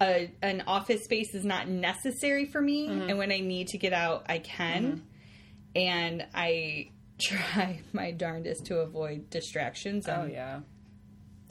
A, 0.00 0.30
an 0.40 0.62
office 0.66 1.04
space 1.04 1.34
is 1.34 1.44
not 1.44 1.68
necessary 1.68 2.46
for 2.46 2.60
me, 2.60 2.88
mm-hmm. 2.88 3.10
and 3.10 3.18
when 3.18 3.30
I 3.30 3.40
need 3.40 3.68
to 3.68 3.78
get 3.78 3.92
out, 3.92 4.24
I 4.28 4.38
can. 4.38 5.02
And 5.76 6.26
I 6.34 6.90
try 7.20 7.80
my 7.92 8.10
darndest 8.10 8.64
to 8.66 8.78
avoid 8.80 9.30
distractions. 9.30 10.08
Oh 10.08 10.22
Um, 10.22 10.30
yeah. 10.30 10.60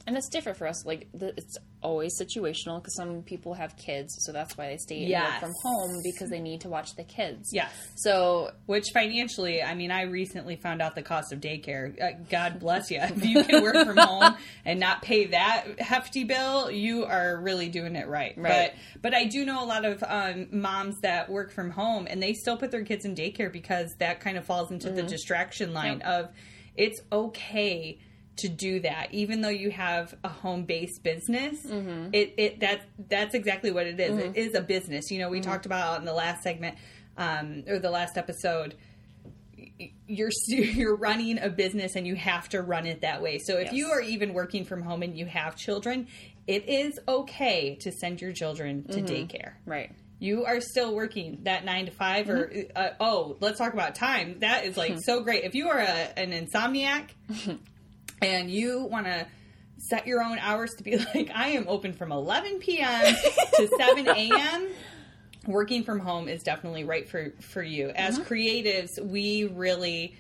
And 0.08 0.18
it's 0.18 0.30
different 0.30 0.58
for 0.58 0.68
us. 0.68 0.86
Like 0.86 1.08
the, 1.14 1.34
it's 1.38 1.58
always 1.82 2.20
situational 2.20 2.80
because 2.82 2.96
some 2.96 3.22
people 3.24 3.54
have 3.54 3.76
kids, 3.78 4.16
so 4.20 4.32
that's 4.32 4.58
why 4.58 4.68
they 4.68 4.78
stay 4.78 5.02
work 5.02 5.10
Yes. 5.10 5.40
from 5.40 5.54
home 5.64 5.92
because 6.04 6.30
they 6.30 6.40
need 6.40 6.62
to 6.62 6.70
watch 6.70 6.96
the 6.96 7.04
kids. 7.04 7.50
Yeah. 7.54 7.70
So 7.96 8.52
Which 8.66 8.86
financially, 8.94 9.62
I 9.62 9.76
mean, 9.76 9.92
I 9.92 10.04
recently 10.04 10.56
found 10.56 10.82
out 10.82 10.96
the 10.96 11.02
cost 11.04 11.32
of 11.32 11.40
daycare. 11.40 12.02
Uh, 12.02 12.18
God 12.30 12.60
bless 12.60 12.92
you. 12.92 13.00
If 13.02 13.26
you 13.26 13.44
can 13.44 13.62
work 13.64 13.76
from 13.86 13.98
home 13.98 14.36
and 14.66 14.80
not 14.80 15.02
pay 15.02 15.28
that 15.28 15.80
hefty 15.80 16.24
bill, 16.24 16.70
you 16.72 17.06
are 17.06 17.40
really 17.42 17.70
doing 17.70 17.96
it 17.96 18.08
right. 18.08 18.34
Right. 18.38 18.74
But 18.94 19.02
but 19.02 19.14
I 19.14 19.26
do 19.26 19.46
know 19.46 19.64
a 19.64 19.66
lot 19.66 19.86
of 19.86 20.04
um, 20.08 20.48
moms 20.52 21.00
that 21.02 21.30
work 21.30 21.52
from 21.52 21.72
home 21.72 22.08
and 22.10 22.22
they 22.22 22.34
still 22.34 22.58
put 22.58 22.72
their 22.72 22.84
kids 22.84 23.06
in 23.06 23.16
daycare 23.16 23.52
because 23.52 23.94
that 24.00 24.20
kind 24.20 24.38
of 24.38 24.46
falls 24.46 24.72
into 24.72 24.90
the 24.92 25.04
distraction 25.04 25.74
line 25.74 26.02
of 26.02 26.30
it's 26.76 27.00
okay 27.12 27.98
to 28.40 28.50
do 28.50 28.80
that 28.80 29.14
even 29.14 29.42
though 29.42 29.50
you 29.50 29.72
have 29.72 30.16
a 30.24 30.30
home 30.30 30.64
based 30.64 31.04
business 31.04 31.66
mm-hmm. 31.66 32.10
it, 32.14 32.34
it 32.38 32.60
that 32.60 32.82
that's 33.10 33.36
exactly 33.36 33.72
what 33.72 33.88
it 33.88 34.00
is. 34.00 34.18
It 34.18 34.26
mm-hmm. 34.26 34.36
is 34.36 34.56
a 34.56 34.62
business 34.62 35.12
you 35.12 35.20
know 35.20 35.30
we 35.30 35.40
mm-hmm. 35.40 35.50
talked 35.50 35.66
about 35.66 36.00
in 36.00 36.06
the 36.06 36.14
last 36.14 36.44
segment 36.44 36.78
um, 37.18 37.64
or 37.68 37.80
the 37.80 37.92
last 37.92 38.18
episode 38.18 38.76
you're 40.08 40.32
you're 40.48 40.96
running 40.96 41.40
a 41.40 41.50
business 41.50 41.96
and 41.96 42.06
you 42.06 42.16
have 42.16 42.50
to 42.50 42.62
run 42.62 42.86
it 42.86 43.02
that 43.02 43.22
way. 43.22 43.40
So 43.40 43.58
if 43.58 43.66
Yes. 43.66 43.74
you 43.74 43.88
are 43.88 44.02
even 44.02 44.34
working 44.34 44.66
from 44.66 44.82
home 44.82 45.04
and 45.04 45.18
you 45.18 45.26
have 45.26 45.56
children, 45.56 46.08
it 46.48 46.68
is 46.68 47.00
okay 47.08 47.76
to 47.82 47.92
send 47.92 48.22
your 48.22 48.34
children 48.34 48.84
to 48.86 49.02
daycare. 49.02 49.54
right. 49.66 49.92
You 50.22 50.44
are 50.44 50.60
still 50.60 50.94
working 50.94 51.40
that 51.44 51.64
nine 51.64 51.86
to 51.86 51.92
5 51.92 52.30
or 52.30 52.52
uh, 52.76 52.90
oh, 53.00 53.38
let's 53.40 53.58
talk 53.58 53.72
about 53.72 53.96
time. 53.96 54.40
That 54.40 54.66
is 54.66 54.76
like 54.76 54.98
so 55.06 55.22
great. 55.22 55.46
If 55.46 55.56
you 55.56 55.70
are 55.70 55.80
a, 55.80 56.20
an 56.20 56.32
insomniac 56.32 57.12
and 58.22 58.50
you 58.50 58.84
want 58.84 59.06
to 59.06 59.26
set 59.78 60.08
your 60.08 60.22
own 60.22 60.38
hours 60.40 60.72
to 60.78 60.84
be 60.84 60.98
like, 61.16 61.32
I 61.34 61.50
am 61.50 61.66
open 61.68 61.94
from 61.94 62.12
11 62.12 62.60
p.m. 62.60 63.16
to 63.56 63.68
7 63.78 64.08
a.m. 64.08 64.68
Working 65.48 65.84
from 65.84 66.00
home 66.00 66.28
is 66.28 66.44
definitely 66.44 66.84
right 66.84 67.08
for 67.08 67.34
for 67.40 67.64
you. 67.64 67.90
As 67.90 68.20
mm-hmm. 68.20 68.34
creatives, 68.34 69.02
we 69.02 69.46
really 69.46 70.16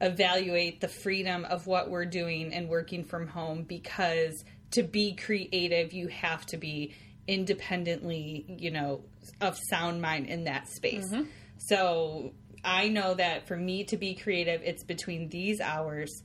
evaluate 0.00 0.80
the 0.80 0.88
freedom 0.88 1.44
of 1.44 1.66
what 1.66 1.88
we're 1.90 2.04
doing 2.04 2.52
and 2.52 2.68
working 2.68 3.04
from 3.04 3.28
home 3.28 3.62
because 3.62 4.44
to 4.72 4.82
be 4.82 5.14
creative, 5.14 5.92
you 5.92 6.08
have 6.08 6.44
to 6.46 6.56
be 6.56 6.94
independently, 7.26 8.44
you 8.58 8.70
know, 8.70 9.02
of 9.40 9.56
sound 9.70 10.02
mind 10.02 10.26
in 10.26 10.44
that 10.44 10.68
space. 10.68 11.08
Mm-hmm. 11.10 11.22
So 11.58 12.32
I 12.64 12.88
know 12.88 13.14
that 13.14 13.46
for 13.46 13.56
me 13.56 13.84
to 13.84 13.96
be 13.96 14.14
creative, 14.14 14.62
it's 14.62 14.82
between 14.82 15.28
these 15.28 15.60
hours, 15.60 16.22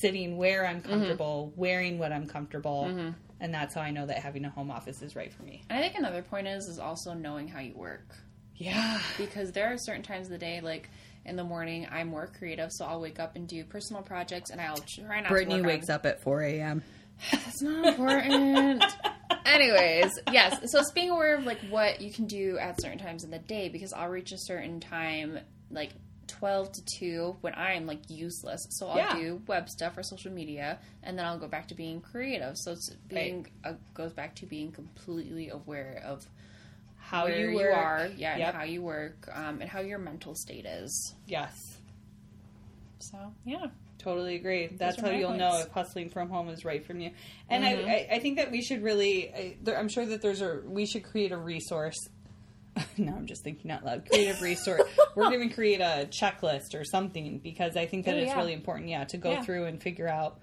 sitting 0.00 0.36
where 0.36 0.66
I'm 0.66 0.80
mm-hmm. 0.80 0.90
comfortable, 0.90 1.52
wearing 1.56 1.98
what 1.98 2.12
I'm 2.12 2.26
comfortable, 2.26 2.86
mm-hmm. 2.88 3.10
and 3.40 3.54
that's 3.54 3.74
how 3.74 3.80
I 3.80 3.90
know 3.90 4.06
that 4.06 4.18
having 4.18 4.44
a 4.44 4.50
home 4.50 4.70
office 4.70 5.02
is 5.02 5.16
right 5.16 5.32
for 5.32 5.42
me. 5.42 5.62
And 5.68 5.78
I 5.78 5.82
think 5.82 5.96
another 5.96 6.22
point 6.22 6.46
is 6.48 6.66
is 6.66 6.78
also 6.78 7.14
knowing 7.14 7.48
how 7.48 7.60
you 7.60 7.74
work 7.74 8.14
Yeah. 8.56 9.00
because 9.18 9.52
there 9.52 9.72
are 9.72 9.76
certain 9.78 10.02
times 10.02 10.26
of 10.26 10.32
the 10.32 10.38
day 10.38 10.60
like. 10.60 10.88
In 11.26 11.36
the 11.36 11.44
morning, 11.44 11.86
I'm 11.92 12.08
more 12.08 12.26
creative, 12.26 12.72
so 12.72 12.86
I'll 12.86 12.98
wake 12.98 13.20
up 13.20 13.36
and 13.36 13.46
do 13.46 13.62
personal 13.64 14.00
projects, 14.00 14.48
and 14.48 14.58
I'll 14.58 14.78
try 14.78 15.20
not 15.20 15.28
Brittany 15.28 15.60
wakes 15.60 15.90
on, 15.90 15.96
up 15.96 16.06
at 16.06 16.22
4 16.22 16.40
a.m. 16.44 16.82
That's 17.30 17.60
not 17.60 17.84
important. 17.84 18.82
Anyways, 19.44 20.18
yes. 20.32 20.58
So 20.70 20.78
it's 20.80 20.92
being 20.92 21.10
aware 21.10 21.36
of 21.36 21.44
like 21.44 21.60
what 21.68 22.00
you 22.00 22.12
can 22.12 22.26
do 22.26 22.58
at 22.58 22.80
certain 22.80 22.98
times 22.98 23.24
in 23.24 23.30
the 23.30 23.38
day 23.38 23.68
because 23.68 23.92
I'll 23.92 24.08
reach 24.08 24.32
a 24.32 24.38
certain 24.38 24.80
time, 24.80 25.38
like 25.70 25.90
twelve 26.40 26.72
to 26.72 26.82
two, 26.84 27.36
when 27.42 27.54
I'm 27.54 27.86
like 27.86 28.00
useless. 28.08 28.66
So 28.70 28.88
I'll 28.88 28.96
Yeah. 28.96 29.14
do 29.14 29.42
web 29.46 29.68
stuff 29.68 29.96
or 29.96 30.02
social 30.02 30.32
media, 30.32 30.78
and 31.02 31.16
then 31.18 31.24
I'll 31.26 31.38
go 31.38 31.46
back 31.48 31.68
to 31.68 31.74
being 31.74 32.00
creative. 32.00 32.56
So 32.56 32.72
it's 32.72 32.90
being 33.08 33.46
uh, 33.62 33.74
goes 33.94 34.12
back 34.12 34.34
to 34.36 34.46
being 34.46 34.72
completely 34.72 35.50
aware 35.50 36.02
of 36.04 36.26
How 36.96 37.26
you 37.26 37.50
you, 37.50 37.58
are, 37.60 38.08
yeah, 38.16 38.36
Yep. 38.36 38.48
and 38.48 38.56
how 38.56 38.64
you 38.64 38.82
work, 38.82 39.28
um, 39.32 39.60
and 39.60 39.70
how 39.70 39.80
your 39.80 39.98
mental 39.98 40.34
state 40.34 40.64
is. 40.66 41.14
Yes. 41.26 41.78
So 43.00 43.18
yeah, 43.44 43.66
Totally 43.98 44.36
agree. 44.36 44.66
That's 44.68 44.98
how 44.98 45.10
you'll 45.10 45.36
know 45.36 45.60
if 45.60 45.68
hustling 45.72 46.08
from 46.08 46.30
home 46.30 46.48
is 46.48 46.64
right 46.64 46.82
from 46.86 47.00
you. 47.00 47.10
And 47.50 47.62
I, 47.62 47.72
I, 47.72 48.08
I 48.12 48.18
think 48.18 48.38
that 48.38 48.50
we 48.50 48.62
should 48.62 48.82
really, 48.82 49.28
I, 49.30 49.56
there, 49.62 49.78
I'm 49.78 49.88
sure 49.90 50.06
that 50.06 50.22
there's 50.22 50.40
a, 50.40 50.62
we 50.64 50.86
should 50.86 51.02
create 51.04 51.32
a 51.32 51.36
resource. 51.36 51.98
no, 52.98 53.12
I'm 53.14 53.26
just 53.26 53.42
thinking 53.44 53.70
out 53.70 53.84
loud. 53.84 54.06
Creative 54.08 54.40
resource. 54.40 54.82
We're 55.16 55.30
going 55.30 55.48
to 55.48 55.54
create 55.54 55.80
a 55.80 56.08
checklist 56.10 56.74
or 56.74 56.84
something 56.84 57.38
because 57.38 57.76
I 57.76 57.86
think 57.86 58.06
that 58.06 58.14
Oh, 58.14 58.18
it's 58.18 58.28
yeah. 58.28 58.36
really 58.38 58.52
important, 58.52 58.88
yeah, 58.88 59.04
to 59.04 59.16
go 59.18 59.32
Yeah. 59.32 59.42
through 59.42 59.64
and 59.66 59.82
figure 59.82 60.08
out. 60.08 60.38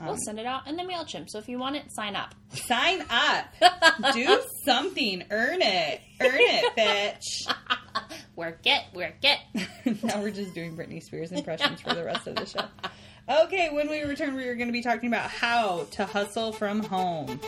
we'll 0.00 0.10
um, 0.12 0.18
send 0.18 0.38
it 0.38 0.46
out 0.46 0.66
in 0.66 0.76
the 0.76 0.82
Mailchimp. 0.82 1.26
So 1.28 1.38
if 1.38 1.48
you 1.48 1.58
want 1.58 1.76
it, 1.76 1.92
sign 1.92 2.16
up. 2.16 2.34
Sign 2.52 3.04
up. 3.10 3.46
Do 4.14 4.40
something. 4.64 5.24
Earn 5.30 5.60
it. 5.62 6.00
Earn 6.20 6.30
it, 6.34 6.76
bitch. 6.76 7.54
Work 8.36 8.60
it, 8.64 8.82
work 8.94 9.16
it. 9.22 10.02
now 10.04 10.20
we're 10.20 10.30
just 10.30 10.54
doing 10.54 10.76
Britney 10.76 11.02
Spears 11.02 11.32
impressions 11.32 11.80
for 11.80 11.92
the 11.94 12.04
rest 12.04 12.26
of 12.28 12.36
the 12.36 12.46
show. 12.46 12.64
Okay, 13.28 13.68
when 13.70 13.90
we 13.90 14.02
return, 14.02 14.34
we 14.36 14.46
are 14.46 14.54
going 14.54 14.68
to 14.68 14.72
be 14.72 14.80
talking 14.82 15.08
about 15.08 15.28
how 15.28 15.86
to 15.92 16.04
hustle 16.06 16.52
from 16.52 16.82
home. 16.84 17.40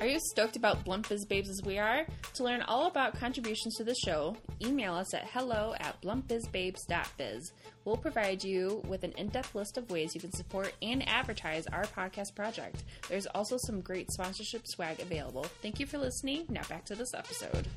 Are 0.00 0.06
you 0.06 0.18
stoked 0.18 0.56
about 0.56 0.82
Blunt 0.82 1.06
Biz 1.10 1.26
Babes 1.26 1.50
as 1.50 1.60
we 1.62 1.76
are? 1.78 2.06
To 2.34 2.42
learn 2.42 2.62
all 2.62 2.86
about 2.86 3.20
contributions 3.20 3.76
to 3.76 3.84
the 3.84 3.94
show, 3.94 4.34
email 4.64 4.94
us 4.94 5.12
at 5.12 5.28
hello 5.30 5.74
at 5.78 6.00
bluntbizbabes.biz. 6.00 7.52
We'll 7.84 7.98
provide 7.98 8.42
you 8.42 8.80
with 8.88 9.04
an 9.04 9.12
in 9.18 9.28
depth 9.28 9.54
list 9.54 9.76
of 9.76 9.90
ways 9.90 10.14
you 10.14 10.20
can 10.22 10.32
support 10.32 10.72
and 10.80 11.06
advertise 11.06 11.66
our 11.66 11.84
podcast 11.84 12.34
project. 12.34 12.82
There's 13.10 13.26
also 13.26 13.58
some 13.58 13.82
great 13.82 14.10
sponsorship 14.10 14.66
swag 14.66 15.00
available. 15.00 15.44
Thank 15.60 15.78
you 15.78 15.86
for 15.86 15.98
listening. 15.98 16.46
Now 16.48 16.62
back 16.70 16.86
to 16.86 16.94
this 16.94 17.12
episode. 17.12 17.68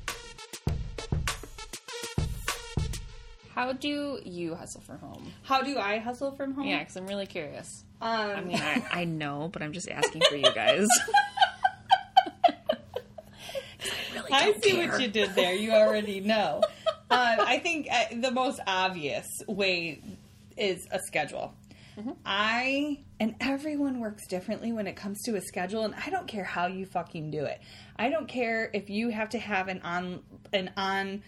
How 3.54 3.72
do 3.74 4.18
you 4.24 4.54
hustle 4.54 4.80
from 4.80 4.98
home? 4.98 5.30
How 5.42 5.62
do 5.62 5.78
I 5.78 5.98
hustle 5.98 6.32
from 6.32 6.54
home? 6.54 6.66
Yeah, 6.66 6.78
because 6.78 6.96
I'm 6.96 7.06
really 7.06 7.26
curious. 7.26 7.84
Um, 8.00 8.30
I 8.30 8.40
mean, 8.40 8.56
I, 8.60 8.82
I 8.90 9.04
know, 9.04 9.50
but 9.52 9.62
I'm 9.62 9.72
just 9.72 9.90
asking 9.90 10.22
for 10.22 10.36
you 10.36 10.50
guys. 10.54 10.86
I 14.34 14.52
see 14.60 14.72
care. 14.72 14.90
what 14.90 15.00
you 15.00 15.08
did 15.08 15.34
there. 15.34 15.54
You 15.54 15.72
already 15.72 16.20
know. 16.20 16.62
I 17.10 17.58
think 17.58 17.88
uh, 17.90 18.06
the 18.20 18.30
most 18.30 18.60
obvious 18.66 19.26
way 19.46 20.02
is 20.56 20.86
a 20.90 20.98
schedule. 21.00 21.54
I 22.26 23.04
and 23.20 23.36
everyone 23.40 24.00
works 24.00 24.26
differently 24.26 24.72
when 24.72 24.86
it 24.86 24.96
comes 24.96 25.22
to 25.26 25.36
a 25.36 25.40
schedule, 25.40 25.84
and 25.84 25.94
I 25.94 26.10
don't 26.10 26.26
care 26.26 26.44
how 26.44 26.66
you 26.66 26.86
fucking 26.86 27.30
do 27.30 27.44
it. 27.44 27.60
I 27.96 28.10
don't 28.10 28.26
care 28.26 28.68
if 28.72 28.90
you 28.90 29.10
have 29.10 29.28
to 29.30 29.38
have 29.38 29.68
an 29.68 29.80
on 29.82 30.22
an 30.52 30.70
on 30.76 31.22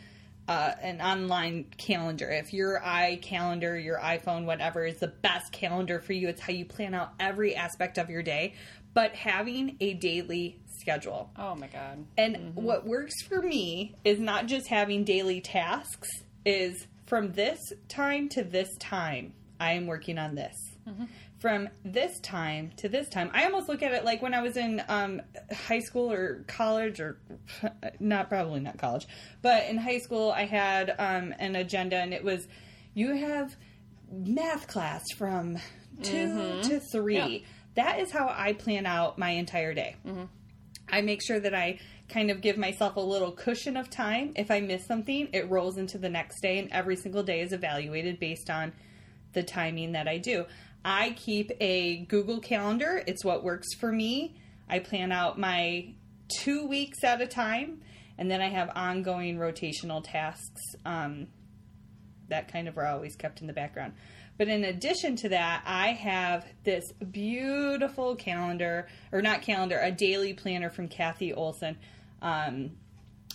uh, 0.49 0.73
an 0.81 1.01
online 1.01 1.67
calendar. 1.77 2.31
If 2.31 2.53
your 2.53 2.81
iCalendar, 2.81 3.83
your 3.83 3.99
iPhone, 3.99 4.45
whatever 4.45 4.85
is 4.85 4.99
the 4.99 5.09
best 5.09 5.53
calendar 5.53 6.01
for 6.01 6.13
you, 6.13 6.29
it's 6.29 6.41
how 6.41 6.53
you 6.53 6.65
plan 6.65 6.95
out 6.95 7.13
every 7.19 7.55
aspect 7.55 7.99
of 7.99 8.11
your 8.11 8.23
day. 8.23 8.55
But 8.97 9.15
having 9.15 9.76
a 9.81 9.93
daily 9.93 10.59
schedule. 10.81 11.29
Oh 11.38 11.55
my 11.55 11.67
god. 11.67 12.07
And 12.17 12.55
what 12.55 12.87
works 12.87 13.23
for 13.29 13.43
me 13.43 13.95
is 14.05 14.19
not 14.19 14.47
just 14.47 14.69
having 14.69 15.05
daily 15.05 15.43
tasks, 15.43 16.09
is 16.47 16.87
from 17.05 17.33
this 17.33 17.61
time 17.88 18.31
to 18.31 18.43
this 18.43 18.75
time, 18.79 19.35
I 19.61 19.73
am 19.75 19.87
working 19.87 20.17
on 20.17 20.35
this. 20.35 20.57
From 21.41 21.69
this 21.85 22.19
time 22.21 22.71
to 22.79 22.88
this 22.88 23.11
time, 23.11 23.31
I 23.35 23.45
almost 23.45 23.69
look 23.69 23.83
at 23.83 23.93
it 23.93 24.03
like 24.03 24.23
when 24.23 24.33
I 24.33 24.41
was 24.41 24.57
in 24.57 24.83
um, 24.88 25.21
high 25.53 25.81
school 25.81 26.11
or 26.11 26.45
college, 26.47 26.99
or 26.99 27.19
not 28.00 28.31
probably 28.31 28.61
not 28.61 28.79
college, 28.79 29.07
but 29.43 29.67
in 29.67 29.76
high 29.76 29.99
school, 29.99 30.31
I 30.31 30.47
had 30.47 30.95
um, 30.99 31.35
an 31.38 31.55
agenda, 31.55 31.97
and 31.97 32.15
it 32.15 32.25
was 32.25 32.49
you 32.95 33.15
have 33.15 33.57
math 34.11 34.69
class 34.69 35.05
from 35.19 35.59
2 36.03 36.62
to 36.62 36.81
3. 36.81 37.15
Yeah. 37.15 37.38
That 37.76 38.00
is 38.00 38.11
how 38.11 38.33
I 38.35 38.52
plan 38.54 38.87
out 38.87 39.18
my 39.18 39.30
entire 39.30 39.73
day. 39.75 39.97
I 40.88 41.00
make 41.02 41.21
sure 41.23 41.38
that 41.40 41.54
I 41.54 41.78
kind 42.09 42.30
of 42.30 42.40
give 42.40 42.56
myself 42.56 42.97
a 42.97 43.00
little 43.00 43.33
cushion 43.33 43.76
of 43.76 43.90
time. 43.90 44.33
If 44.37 44.50
I 44.50 44.61
miss 44.61 44.87
something, 44.87 45.28
it 45.33 45.50
rolls 45.50 45.76
into 45.76 45.99
the 45.99 46.09
next 46.09 46.40
day, 46.40 46.59
and 46.59 46.71
every 46.73 46.97
single 46.97 47.23
day 47.23 47.40
is 47.40 47.52
evaluated 47.52 48.18
based 48.21 48.50
on 48.50 48.73
the 49.33 49.42
timing 49.42 49.92
that 49.92 50.09
I 50.09 50.18
do. 50.18 50.47
I 50.85 51.11
keep 51.11 51.50
a 51.61 52.04
Google 52.06 52.40
Calendar, 52.40 53.02
it's 53.06 53.25
what 53.25 53.42
works 53.42 53.75
for 53.75 53.90
me. 53.90 54.37
I 54.68 54.78
plan 54.78 55.11
out 55.12 55.38
my 55.38 55.95
two 56.28 56.66
weeks 56.66 57.02
at 57.04 57.21
a 57.21 57.26
time, 57.26 57.83
and 58.18 58.30
then 58.30 58.40
I 58.40 58.49
have 58.49 58.71
ongoing 58.75 59.37
rotational 59.37 60.02
tasks. 60.02 60.62
Um, 60.85 61.26
that 62.28 62.50
kind 62.52 62.68
of 62.68 62.78
are 62.78 62.87
always 62.87 63.16
kept 63.16 63.40
in 63.40 63.47
the 63.47 63.52
background. 63.52 63.95
But 64.38 64.49
in 64.49 64.64
addition 64.64 65.16
to 65.16 65.31
that, 65.31 65.62
I 65.66 65.88
have 65.93 66.47
this 66.64 66.93
beautiful 67.11 68.16
calendar, 68.16 68.88
or 69.12 69.23
not 69.23 69.43
calendar, 69.43 69.78
a 69.78 69.90
daily 69.90 70.35
planner 70.35 70.71
from 70.71 70.88
Kathy 70.88 71.33
Olson, 71.33 71.78
um, 72.21 72.73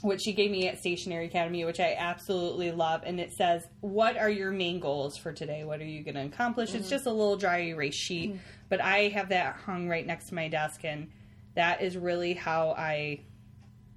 which 0.02 0.22
she 0.24 0.34
gave 0.34 0.52
me 0.52 0.68
at 0.68 0.80
Stationery 0.80 1.26
Academy, 1.26 1.66
which 1.66 1.80
I 1.80 1.96
absolutely 1.98 2.72
love. 2.72 3.02
And 3.06 3.20
it 3.20 3.34
says, 3.34 3.64
What 3.82 4.18
are 4.18 4.30
your 4.30 4.52
main 4.52 4.80
goals 4.80 5.18
for 5.18 5.32
today? 5.32 5.64
What 5.64 5.80
are 5.80 5.86
you 5.86 6.04
going 6.04 6.16
to 6.16 6.26
accomplish? 6.26 6.74
It's 6.74 6.86
mm-hmm. 6.86 6.90
just 6.90 7.06
a 7.06 7.12
little 7.12 7.38
dry 7.38 7.62
erase 7.62 7.96
sheet, 7.96 8.32
mm-hmm. 8.32 8.40
but 8.70 8.82
I 8.82 9.10
have 9.10 9.30
that 9.30 9.56
hung 9.56 9.88
right 9.88 10.06
next 10.06 10.30
to 10.30 10.36
my 10.36 10.48
desk, 10.50 10.82
and 10.84 11.10
that 11.56 11.82
is 11.82 11.98
really 11.98 12.34
how 12.34 12.72
I 12.72 13.22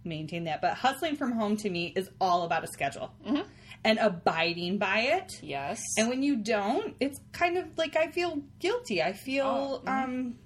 maintain 0.05 0.45
that. 0.45 0.61
But 0.61 0.75
hustling 0.75 1.17
from 1.17 1.33
home 1.33 1.57
to 1.59 1.71
me 1.71 1.93
is 1.97 2.11
all 2.21 2.43
about 2.43 2.65
a 2.65 2.67
schedule 2.67 3.11
mm-hmm. 3.27 3.43
And 3.85 3.99
abiding 3.99 4.79
by 4.79 5.01
it. 5.01 5.41
Yes. 5.43 5.81
And 5.99 6.09
when 6.09 6.23
you 6.23 6.37
don't, 6.37 6.95
it's 7.01 7.21
kind 7.33 7.59
of 7.59 7.67
like 7.77 7.97
I 7.97 8.09
feel 8.09 8.43
guilty. 8.59 9.03
I 9.03 9.13
feel 9.13 9.83
Oh, 9.85 9.91
um 9.91 10.37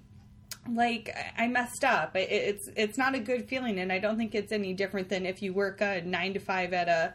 like 0.69 1.15
I 1.37 1.47
messed 1.47 1.83
up. 1.83 2.15
It, 2.15 2.29
it's 2.31 2.69
it's 2.75 2.97
not 2.97 3.15
a 3.15 3.19
good 3.19 3.47
feeling, 3.47 3.79
and 3.79 3.91
I 3.91 3.99
don't 3.99 4.17
think 4.17 4.35
it's 4.35 4.51
any 4.51 4.73
different 4.73 5.09
than 5.09 5.25
if 5.25 5.41
you 5.41 5.53
work 5.53 5.81
a 5.81 6.01
nine 6.01 6.33
to 6.33 6.39
five 6.39 6.73
at 6.73 6.87
a 6.87 7.13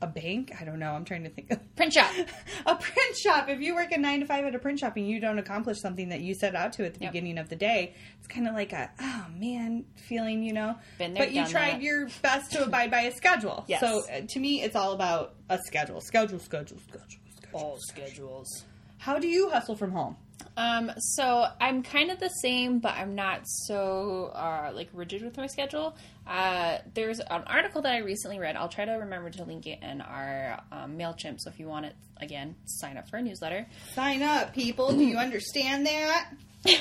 a 0.00 0.06
bank. 0.06 0.52
I 0.60 0.64
don't 0.64 0.78
know. 0.78 0.92
I'm 0.92 1.04
trying 1.04 1.24
to 1.24 1.30
think. 1.30 1.50
of 1.50 1.58
Print 1.76 1.92
shop. 1.92 2.10
a 2.66 2.74
print 2.76 3.16
shop. 3.16 3.48
If 3.48 3.60
you 3.60 3.74
work 3.74 3.90
a 3.92 3.98
nine 3.98 4.20
to 4.20 4.26
five 4.26 4.44
at 4.44 4.54
a 4.54 4.58
print 4.58 4.78
shop 4.78 4.96
and 4.96 5.08
you 5.08 5.20
don't 5.20 5.38
accomplish 5.38 5.80
something 5.80 6.08
that 6.10 6.20
you 6.20 6.34
set 6.34 6.54
out 6.54 6.72
to 6.74 6.86
at 6.86 6.94
the 6.94 7.00
Yep. 7.00 7.12
beginning 7.12 7.38
of 7.38 7.48
the 7.48 7.56
day, 7.56 7.94
it's 8.18 8.28
kind 8.28 8.46
of 8.48 8.54
like 8.54 8.72
a 8.72 8.90
oh 9.00 9.26
man 9.36 9.84
feeling, 9.96 10.42
you 10.42 10.52
know. 10.52 10.76
Been 10.98 11.14
there, 11.14 11.24
but 11.24 11.32
you 11.32 11.46
tried 11.46 11.74
that. 11.74 11.82
your 11.82 12.08
best 12.22 12.52
to 12.52 12.64
abide 12.64 12.90
by 12.90 13.02
a 13.02 13.12
schedule. 13.12 13.64
Yes. 13.68 13.80
So 13.80 14.02
uh, 14.12 14.20
to 14.28 14.38
me, 14.40 14.62
it's 14.62 14.76
all 14.76 14.92
about 14.92 15.34
a 15.48 15.58
schedule. 15.58 16.00
Schedule, 16.00 16.38
schedule, 16.38 16.78
schedule, 16.78 17.08
schedule. 17.36 17.50
All 17.60 17.78
schedules. 17.80 18.64
How 18.98 19.18
do 19.18 19.26
you 19.28 19.50
hustle 19.50 19.76
from 19.76 19.92
home? 19.92 20.16
Um, 20.56 20.90
so 20.98 21.46
I'm 21.60 21.82
kind 21.82 22.10
of 22.10 22.18
the 22.18 22.28
same, 22.28 22.78
but 22.80 22.94
I'm 22.94 23.14
not 23.14 23.42
so 23.44 24.32
uh, 24.34 24.72
like 24.74 24.88
rigid 24.92 25.22
with 25.22 25.36
my 25.36 25.46
schedule. 25.46 25.96
Uh, 26.26 26.78
there's 26.94 27.20
an 27.20 27.44
article 27.46 27.82
that 27.82 27.92
I 27.92 27.98
recently 27.98 28.38
read. 28.38 28.56
I'll 28.56 28.68
try 28.68 28.84
to 28.84 28.92
remember 28.92 29.30
to 29.30 29.44
link 29.44 29.66
it 29.66 29.78
in 29.82 30.00
our 30.00 30.60
um, 30.72 30.98
Mailchimp. 30.98 31.40
So 31.40 31.50
if 31.50 31.58
you 31.58 31.68
want 31.68 31.86
it 31.86 31.94
again, 32.18 32.54
sign 32.64 32.96
up 32.96 33.08
for 33.08 33.18
a 33.18 33.22
newsletter. 33.22 33.66
Sign 33.94 34.22
up, 34.22 34.52
people. 34.52 34.92
Do 34.92 35.04
you 35.04 35.16
understand 35.18 35.86
that? 35.86 36.30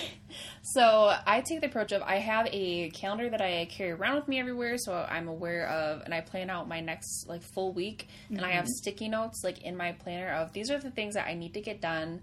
So 0.62 1.16
I 1.26 1.42
take 1.42 1.62
the 1.62 1.68
approach 1.68 1.94
of 1.94 2.02
I 2.02 2.18
have 2.18 2.48
a 2.52 2.90
calendar 2.90 3.30
that 3.30 3.42
I 3.42 3.66
carry 3.72 3.92
around 3.92 4.16
with 4.16 4.28
me 4.28 4.38
everywhere, 4.40 4.78
so 4.78 4.94
I'm 4.94 5.30
aware 5.30 5.68
of, 5.70 6.02
and 6.02 6.14
I 6.14 6.20
plan 6.20 6.50
out 6.50 6.68
my 6.68 6.82
next 6.82 7.26
like 7.28 7.42
full 7.42 7.72
week, 7.72 8.10
and 8.30 8.42
I 8.42 8.52
have 8.52 8.68
sticky 8.68 9.08
notes 9.08 9.42
like 9.46 9.62
in 9.64 9.78
my 9.78 9.94
planner 9.94 10.34
of 10.34 10.52
these 10.52 10.70
are 10.70 10.78
the 10.78 10.92
things 10.92 11.14
that 11.14 11.26
I 11.26 11.36
need 11.36 11.54
to 11.54 11.62
get 11.62 11.80
done, 11.80 12.20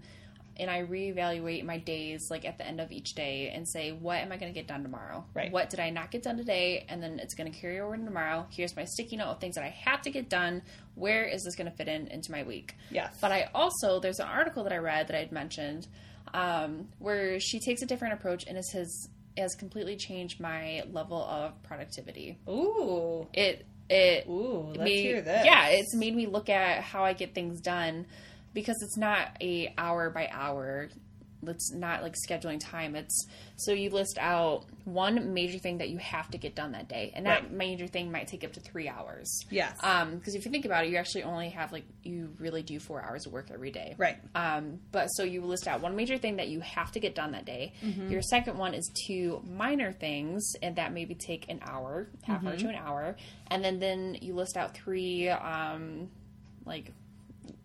and 0.57 0.69
I 0.71 0.83
reevaluate 0.83 1.63
my 1.65 1.77
days 1.77 2.27
like 2.29 2.45
at 2.45 2.57
the 2.57 2.65
end 2.65 2.79
of 2.79 2.91
each 2.91 3.13
day 3.13 3.51
and 3.53 3.67
say 3.67 3.91
what 3.91 4.17
am 4.19 4.31
I 4.31 4.37
going 4.37 4.51
to 4.53 4.57
get 4.57 4.67
done 4.67 4.83
tomorrow? 4.83 5.25
Right. 5.33 5.51
What 5.51 5.69
did 5.69 5.79
I 5.79 5.89
not 5.89 6.11
get 6.11 6.23
done 6.23 6.37
today? 6.37 6.85
And 6.89 7.01
then 7.03 7.19
it's 7.19 7.33
going 7.35 7.51
to 7.51 7.57
carry 7.59 7.79
over 7.79 7.97
to 7.97 8.03
tomorrow. 8.03 8.45
Here's 8.49 8.75
my 8.75 8.85
sticky 8.85 9.17
note 9.17 9.27
of 9.27 9.39
things 9.39 9.55
that 9.55 9.63
I 9.63 9.69
have 9.69 10.01
to 10.03 10.09
get 10.11 10.29
done. 10.29 10.61
Where 10.95 11.23
is 11.25 11.43
this 11.43 11.55
going 11.55 11.69
to 11.69 11.75
fit 11.75 11.87
in 11.87 12.07
into 12.07 12.31
my 12.31 12.43
week? 12.43 12.75
Yes. 12.89 13.15
But 13.19 13.31
I 13.31 13.49
also 13.53 13.99
there's 13.99 14.19
an 14.19 14.27
article 14.27 14.63
that 14.63 14.73
I 14.73 14.77
read 14.77 15.07
that 15.07 15.17
I'd 15.17 15.31
mentioned 15.31 15.87
um, 16.33 16.87
where 16.99 17.39
she 17.39 17.59
takes 17.59 17.81
a 17.81 17.85
different 17.85 18.13
approach 18.13 18.45
and 18.47 18.57
it 18.57 18.65
has 18.73 19.09
has 19.37 19.53
completely 19.55 19.97
changed 19.97 20.39
my 20.39 20.83
level 20.91 21.21
of 21.21 21.61
productivity. 21.63 22.37
Ooh. 22.47 23.27
It 23.33 23.65
it 23.89 24.25
Ooh, 24.27 24.67
let's 24.69 24.79
made- 24.79 25.01
hear 25.01 25.21
this. 25.21 25.45
Yeah, 25.45 25.67
it's 25.67 25.93
made 25.93 26.15
me 26.15 26.25
look 26.25 26.49
at 26.49 26.81
how 26.81 27.03
I 27.03 27.13
get 27.13 27.35
things 27.35 27.61
done 27.61 28.05
because 28.55 28.81
it's 28.81 28.97
not 28.97 29.37
a 29.41 29.71
hour 29.77 30.09
by 30.09 30.27
hour. 30.31 30.89
It's 31.47 31.71
not 31.71 32.01
like 32.01 32.15
scheduling 32.27 32.59
time. 32.59 32.95
It's 32.95 33.27
so 33.55 33.71
you 33.71 33.91
list 33.91 34.17
out 34.19 34.65
one 34.85 35.35
major 35.35 35.59
thing 35.59 35.77
that 35.77 35.89
you 35.89 35.99
have 35.99 36.31
to 36.31 36.39
get 36.39 36.55
done 36.55 36.71
that 36.71 36.89
day, 36.89 37.11
and 37.13 37.27
that 37.27 37.43
Right. 37.43 37.51
major 37.51 37.85
thing 37.85 38.11
might 38.11 38.27
take 38.27 38.43
up 38.43 38.53
to 38.53 38.59
three 38.59 38.89
hours. 38.89 39.41
Yes. 39.51 39.77
Um, 39.83 40.15
because 40.17 40.33
if 40.33 40.43
you 40.45 40.51
think 40.51 40.65
about 40.65 40.85
it, 40.85 40.89
you 40.89 40.97
actually 40.97 41.21
only 41.21 41.49
have 41.49 41.71
like 41.71 41.83
you 42.01 42.33
really 42.39 42.63
do 42.63 42.79
four 42.79 42.99
hours 43.03 43.27
of 43.27 43.31
work 43.33 43.51
every 43.53 43.69
day. 43.69 43.93
Right. 43.95 44.17
Um, 44.33 44.79
but 44.91 45.07
so 45.09 45.23
you 45.23 45.41
list 45.41 45.67
out 45.67 45.81
one 45.81 45.95
major 45.95 46.17
thing 46.17 46.37
that 46.37 46.47
you 46.47 46.61
have 46.61 46.91
to 46.93 46.99
get 46.99 47.13
done 47.13 47.33
that 47.33 47.45
day. 47.45 47.73
Mm-hmm. 47.83 48.09
Your 48.09 48.23
second 48.23 48.57
one 48.57 48.73
is 48.73 48.89
two 49.05 49.43
minor 49.47 49.91
things, 49.91 50.41
and 50.63 50.77
that 50.77 50.93
maybe 50.93 51.13
take 51.13 51.47
an 51.47 51.59
hour, 51.63 52.07
half 52.23 52.43
hour 52.43 52.53
Mm-hmm. 52.53 52.67
to 52.67 52.69
an 52.73 52.75
hour, 52.75 53.15
and 53.51 53.63
then 53.63 53.77
then 53.77 54.17
you 54.19 54.33
list 54.33 54.57
out 54.57 54.73
three 54.73 55.29
um, 55.29 56.09
like 56.65 56.91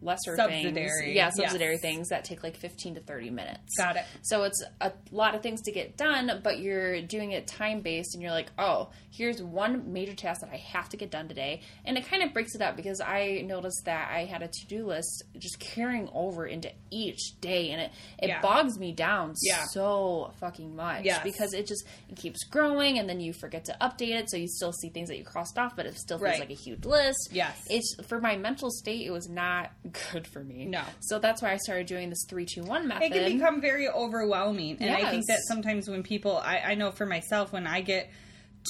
lesser 0.03 0.37
things, 0.37 0.79
yeah, 1.07 1.31
subsidiary 1.31 1.75
yes. 1.75 1.81
things 1.83 2.09
that 2.09 2.25
take 2.25 2.43
like 2.43 2.57
fifteen 2.57 2.95
to 2.95 3.01
thirty 3.01 3.31
minutes. 3.31 3.77
Got 3.77 3.97
it. 3.97 4.05
So 4.23 4.45
it's 4.45 4.63
a 4.81 4.93
lot 5.11 5.35
of 5.35 5.43
things 5.43 5.63
to 5.63 5.73
get 5.73 5.97
done, 5.97 6.41
but 6.43 6.59
you're 6.61 7.03
doing 7.03 7.33
it 7.33 7.47
time 7.47 7.81
based, 7.81 8.15
and 8.15 8.23
you're 8.23 8.33
like, 8.33 8.51
oh, 8.59 8.91
here's 9.11 9.43
one 9.43 9.93
major 9.93 10.15
task 10.15 10.41
that 10.41 10.51
I 10.53 10.57
have 10.57 10.89
to 10.91 10.97
get 10.97 11.11
done 11.11 11.29
today, 11.29 11.63
and 11.85 11.99
it 11.99 12.07
kind 12.07 12.23
of 12.23 12.33
breaks 12.33 12.55
it 12.55 12.63
up 12.63 12.77
because 12.77 13.01
I 13.01 13.43
noticed 13.47 13.83
that 13.85 14.11
I 14.11 14.25
had 14.25 14.43
a 14.43 14.49
to 14.49 14.67
do 14.67 14.87
list 14.87 15.25
just 15.39 15.59
carrying 15.61 16.09
over 16.13 16.47
into 16.47 16.71
each 16.91 17.41
day, 17.41 17.71
and 17.71 17.81
it 17.83 17.91
it 18.19 18.29
Yeah. 18.29 18.41
bogs 18.41 18.79
me 18.79 18.93
down 18.93 19.35
Yeah. 19.43 19.65
so 19.71 20.33
fucking 20.41 20.75
much 20.75 21.05
Yes. 21.05 21.23
because 21.23 21.53
it 21.55 21.67
just 21.67 21.85
it 22.09 22.17
keeps 22.17 22.45
growing, 22.45 22.99
and 22.99 23.09
then 23.09 23.21
you 23.21 23.33
forget 23.33 23.65
to 23.67 23.77
update 23.81 24.15
it, 24.19 24.31
so 24.31 24.37
you 24.37 24.49
still 24.49 24.73
see 24.73 24.89
things 24.89 25.09
that 25.09 25.19
you 25.19 25.25
crossed 25.25 25.59
off, 25.59 25.77
but 25.77 25.87
it 25.87 25.97
still 25.99 26.19
feels 26.19 26.31
Right. 26.31 26.41
like 26.41 26.51
a 26.51 26.55
huge 26.55 26.85
list. 26.85 27.29
Yes. 27.33 27.57
it's 27.69 27.95
for 28.07 28.21
my 28.21 28.37
mental 28.37 28.71
state, 28.71 29.07
it 29.07 29.11
was 29.11 29.29
not 29.29 29.71
good 30.13 30.27
for 30.27 30.43
me. 30.45 30.67
No. 30.67 30.83
so 31.01 31.19
that's 31.19 31.43
why 31.43 31.53
I 31.53 31.57
started 31.57 31.87
doing 31.87 32.11
this 32.11 32.25
three 32.29 32.47
two 32.47 32.63
one 32.63 32.89
method. 32.89 33.05
it 33.05 33.13
can 33.13 33.33
become 33.39 33.61
very 33.61 33.89
overwhelming 33.89 34.77
and 34.81 34.91
i 34.95 35.11
think 35.11 35.27
that 35.27 35.41
sometimes 35.47 35.89
when 35.89 36.03
people 36.03 36.39
I, 36.39 36.59
I 36.59 36.75
know 36.75 36.91
for 36.91 37.07
myself 37.07 37.53
when 37.53 37.67
i 37.67 37.81
get 37.81 38.11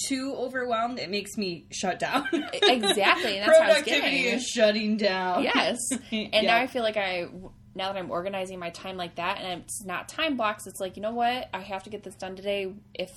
too 0.06 0.35
overwhelmed 0.37 0.98
it 0.98 1.11
makes 1.11 1.37
me 1.37 1.66
shut 1.72 1.98
down 1.98 2.26
Exactly, 2.33 3.38
and 3.38 3.48
that's 3.48 3.59
how 3.59 3.64
I 3.64 3.68
was 3.68 3.76
productivity 3.83 4.28
is 4.28 4.46
shutting 4.46 4.96
down 4.96 5.42
yes 5.44 5.78
and 6.12 6.30
Yeah. 6.33 6.40
now 6.42 6.56
i 6.59 6.66
feel 6.66 6.83
like 6.83 6.96
i 6.96 7.26
now 7.74 7.92
that 7.92 7.96
i'm 7.98 8.11
organizing 8.11 8.59
my 8.59 8.70
time 8.70 8.96
like 8.96 9.16
that 9.16 9.38
and 9.40 9.62
it's 9.62 9.85
not 9.85 10.09
time 10.09 10.37
blocks 10.37 10.66
it's 10.66 10.80
like 10.80 10.96
you 10.96 11.02
know 11.02 11.12
what 11.12 11.48
i 11.52 11.61
have 11.61 11.83
to 11.85 11.90
get 11.90 12.02
this 12.02 12.14
done 12.14 12.37
today 12.37 12.72
if 12.94 13.11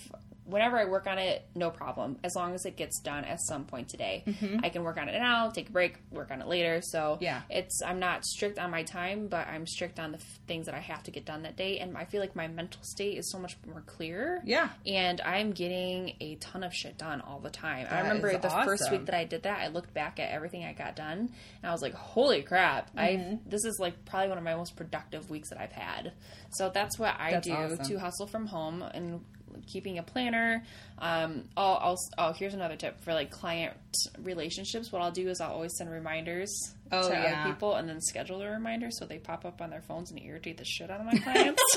whenever 0.45 0.77
I 0.77 0.85
work 0.85 1.07
on 1.07 1.17
it, 1.17 1.45
no 1.55 1.69
problem. 1.69 2.17
As 2.23 2.33
long 2.35 2.53
as 2.53 2.65
it 2.65 2.75
gets 2.75 2.99
done 3.01 3.23
at 3.25 3.39
some 3.41 3.65
point 3.65 3.89
today, 3.89 4.23
I 4.63 4.69
can 4.69 4.83
work 4.83 4.97
on 4.97 5.07
it 5.09 5.17
now, 5.17 5.49
take 5.49 5.69
a 5.69 5.71
break, 5.71 5.95
work 6.11 6.31
on 6.31 6.41
it 6.41 6.47
later. 6.47 6.81
So 6.81 7.13
Mm-hmm. 7.13 7.23
Yeah. 7.23 7.41
it's 7.49 7.81
I'm 7.85 7.99
not 7.99 8.25
strict 8.25 8.59
on 8.59 8.71
my 8.71 8.83
time, 8.83 9.27
but 9.27 9.47
I'm 9.47 9.65
strict 9.67 9.99
on 9.99 10.11
the 10.11 10.17
f- 10.17 10.39
things 10.47 10.65
that 10.65 10.75
I 10.75 10.79
have 10.79 11.03
to 11.03 11.11
get 11.11 11.25
done 11.25 11.43
that 11.43 11.55
day, 11.57 11.79
and 11.79 11.97
I 11.97 12.05
feel 12.05 12.21
like 12.21 12.35
my 12.35 12.47
mental 12.47 12.81
state 12.83 13.17
is 13.17 13.31
so 13.31 13.39
much 13.39 13.55
more 13.67 13.81
clear. 13.85 14.41
Yeah. 14.45 14.69
and 14.85 15.21
I'm 15.21 15.51
getting 15.51 16.15
a 16.21 16.35
ton 16.35 16.63
of 16.63 16.73
shit 16.73 16.97
done 16.97 17.21
all 17.21 17.39
the 17.39 17.49
time. 17.49 17.87
I 17.89 18.01
remember 18.01 18.37
the 18.37 18.49
first 18.49 18.89
week 18.91 19.05
that 19.05 19.15
I 19.15 19.23
did 19.25 19.43
that, 19.43 19.59
I 19.59 19.67
looked 19.67 19.93
back 19.93 20.19
at 20.19 20.31
everything 20.31 20.63
I 20.65 20.73
got 20.73 20.95
done, 20.95 21.19
and 21.19 21.29
I 21.69 21.71
was 21.71 21.81
like, 21.81 21.93
"Holy 21.93 22.41
crap! 22.41 22.89
I 22.97 23.09
Mm-hmm. 23.13 23.49
this 23.49 23.63
is 23.65 23.77
like 23.79 24.05
probably 24.05 24.29
one 24.29 24.37
of 24.37 24.43
my 24.43 24.55
most 24.55 24.75
productive 24.75 25.29
weeks 25.29 25.49
that 25.49 25.59
I've 25.59 25.71
had." 25.71 26.13
So 26.51 26.69
that's 26.69 26.97
what 26.99 27.15
I 27.19 27.31
That's 27.31 27.47
do 27.47 27.53
awesome. 27.53 27.85
to 27.85 27.99
hustle 27.99 28.27
from 28.27 28.45
home 28.47 28.81
and 28.81 29.21
keeping 29.67 29.97
a 29.97 30.03
planner. 30.03 30.63
Um, 30.99 31.43
I'll, 31.57 31.79
I'll 31.81 31.97
oh 32.17 32.33
here's 32.33 32.53
another 32.53 32.75
tip 32.75 33.01
for 33.03 33.13
like 33.13 33.31
client 33.31 33.73
relationships. 34.19 34.91
What 34.91 35.01
I'll 35.01 35.11
do 35.11 35.29
is 35.29 35.41
I'll 35.41 35.51
always 35.53 35.75
send 35.77 35.91
reminders 35.91 36.49
Oh, 36.91 37.09
to 37.09 37.15
yeah. 37.15 37.41
other 37.43 37.51
people 37.51 37.75
and 37.75 37.89
then 37.89 37.99
schedule 38.01 38.39
the 38.39 38.47
reminders 38.49 38.97
so 38.99 39.05
they 39.05 39.17
pop 39.17 39.45
up 39.45 39.61
on 39.61 39.69
their 39.71 39.81
phones 39.81 40.11
and 40.11 40.21
irritate 40.21 40.57
the 40.57 40.65
shit 40.65 40.91
out 40.91 40.99
of 40.99 41.05
my 41.05 41.13
clients. 41.17 41.61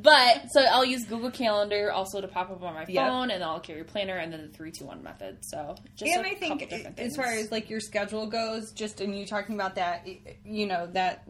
But 0.00 0.50
so 0.52 0.60
I'll 0.62 0.84
use 0.84 1.04
Google 1.04 1.30
Calendar 1.30 1.90
also 1.92 2.20
to 2.20 2.28
pop 2.28 2.50
up 2.50 2.62
on 2.62 2.72
my 2.74 2.86
Yep. 2.88 3.08
phone, 3.08 3.30
and 3.30 3.42
I'll 3.44 3.60
carry 3.60 3.82
planner, 3.84 4.16
and 4.16 4.32
then 4.32 4.42
the 4.42 4.48
three 4.48 4.70
two 4.70 4.86
one 4.86 5.02
method. 5.02 5.38
So 5.42 5.74
just 5.96 6.10
and 6.12 6.24
a 6.24 6.30
I 6.30 6.34
think 6.34 6.72
as 6.98 7.14
far 7.16 7.26
as 7.26 7.50
like 7.50 7.68
your 7.68 7.80
schedule 7.80 8.26
goes, 8.28 8.72
just 8.72 9.00
in 9.00 9.12
you 9.12 9.26
talking 9.26 9.54
about 9.54 9.74
that, 9.74 10.06
you 10.44 10.66
know 10.66 10.86
that. 10.92 11.24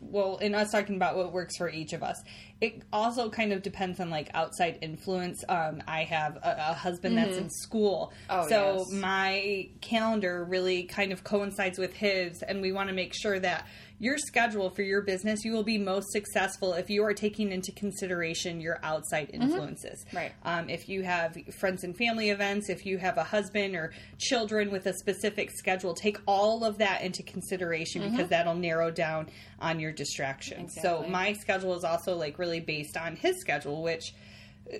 Well, 0.00 0.36
in 0.36 0.54
us 0.54 0.70
talking 0.70 0.96
about 0.96 1.16
what 1.16 1.32
works 1.32 1.56
for 1.56 1.68
each 1.68 1.92
of 1.92 2.02
us, 2.02 2.22
it 2.60 2.82
also 2.92 3.28
kind 3.28 3.52
of 3.52 3.62
depends 3.62 3.98
on 4.00 4.10
like 4.10 4.30
outside 4.34 4.78
influence. 4.82 5.44
Um, 5.48 5.82
I 5.88 6.04
have 6.04 6.36
a, 6.36 6.56
a 6.70 6.74
husband 6.74 7.18
that's 7.18 7.36
in 7.36 7.50
school, 7.50 8.12
Mm-hmm. 8.28 8.40
Oh, 8.40 8.48
so 8.48 8.86
yes. 8.90 9.00
my 9.00 9.68
calendar 9.80 10.44
really 10.44 10.84
kind 10.84 11.12
of 11.12 11.24
coincides 11.24 11.78
with 11.78 11.94
his, 11.94 12.42
and 12.42 12.60
we 12.60 12.72
want 12.72 12.88
to 12.88 12.94
make 12.94 13.14
sure 13.14 13.38
that 13.38 13.66
your 13.98 14.18
schedule 14.18 14.70
for 14.70 14.82
your 14.82 15.00
business 15.02 15.44
you 15.44 15.52
will 15.52 15.62
be 15.62 15.78
most 15.78 16.10
successful 16.12 16.74
if 16.74 16.90
you 16.90 17.02
are 17.04 17.14
taking 17.14 17.50
into 17.50 17.72
consideration 17.72 18.60
your 18.60 18.78
outside 18.82 19.30
influences. 19.32 20.04
Mm-hmm. 20.08 20.16
Right. 20.16 20.32
Um, 20.44 20.68
if 20.68 20.88
you 20.88 21.02
have 21.02 21.36
friends 21.58 21.84
and 21.84 21.96
family 21.96 22.30
events, 22.30 22.68
if 22.68 22.84
you 22.84 22.98
have 22.98 23.16
a 23.16 23.24
husband 23.24 23.74
or 23.74 23.92
children 24.18 24.70
with 24.70 24.86
a 24.86 24.92
specific 24.94 25.50
schedule, 25.50 25.94
take 25.94 26.18
all 26.26 26.64
of 26.64 26.78
that 26.78 27.02
into 27.02 27.22
consideration 27.22 28.10
because 28.10 28.28
that'll 28.28 28.54
narrow 28.54 28.90
down 28.90 29.28
on 29.60 29.80
your 29.80 29.92
distractions. 29.92 30.76
So 30.82 31.04
my 31.08 31.32
schedule 31.32 31.74
is 31.74 31.84
also 31.84 32.16
like 32.16 32.38
really 32.38 32.60
based 32.60 32.96
on 32.96 33.16
his 33.16 33.40
schedule, 33.40 33.82
which 33.82 34.14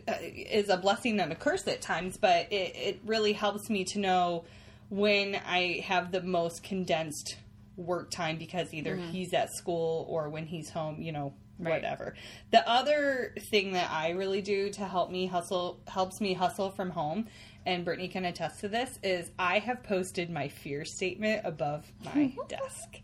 uh, 0.09 0.15
is 0.21 0.69
a 0.69 0.77
blessing 0.77 1.21
and 1.21 1.33
a 1.33 1.37
curse 1.37 1.67
at 1.69 1.81
times, 1.81 2.19
but 2.19 2.53
it, 2.53 2.77
it 2.77 3.01
really 3.07 3.33
helps 3.33 3.71
me 3.71 3.85
to 3.85 3.99
know 3.99 4.45
when 4.89 5.35
I 5.35 5.83
have 5.85 6.13
the 6.13 6.23
most 6.23 6.63
condensed 6.63 7.37
work 7.77 8.11
time 8.11 8.39
because 8.39 8.73
either 8.73 8.97
mm-hmm. 8.97 9.11
he's 9.11 9.33
at 9.33 9.53
school 9.53 10.07
or 10.09 10.29
when 10.29 10.47
he's 10.47 10.71
home, 10.71 11.01
you 11.01 11.13
know, 11.13 11.35
Right. 11.59 11.71
whatever. 11.71 12.15
The 12.51 12.69
other 12.69 13.33
thing 13.51 13.73
that 13.73 13.91
I 13.91 14.11
really 14.11 14.43
do 14.43 14.69
to 14.73 14.85
help 14.85 15.11
me 15.11 15.27
hustle 15.27 15.81
helps 15.89 16.21
me 16.21 16.35
hustle 16.35 16.71
from 16.71 16.91
home, 16.91 17.29
and 17.65 17.83
Brittany 17.83 18.09
can 18.09 18.27
attest 18.27 18.61
to 18.61 18.69
this, 18.69 18.99
is 19.03 19.31
I 19.39 19.61
have 19.61 19.83
posted 19.83 20.29
my 20.29 20.49
fear 20.49 20.85
statement 20.85 21.43
above 21.47 21.91
my 22.05 22.35
desk. 22.49 23.01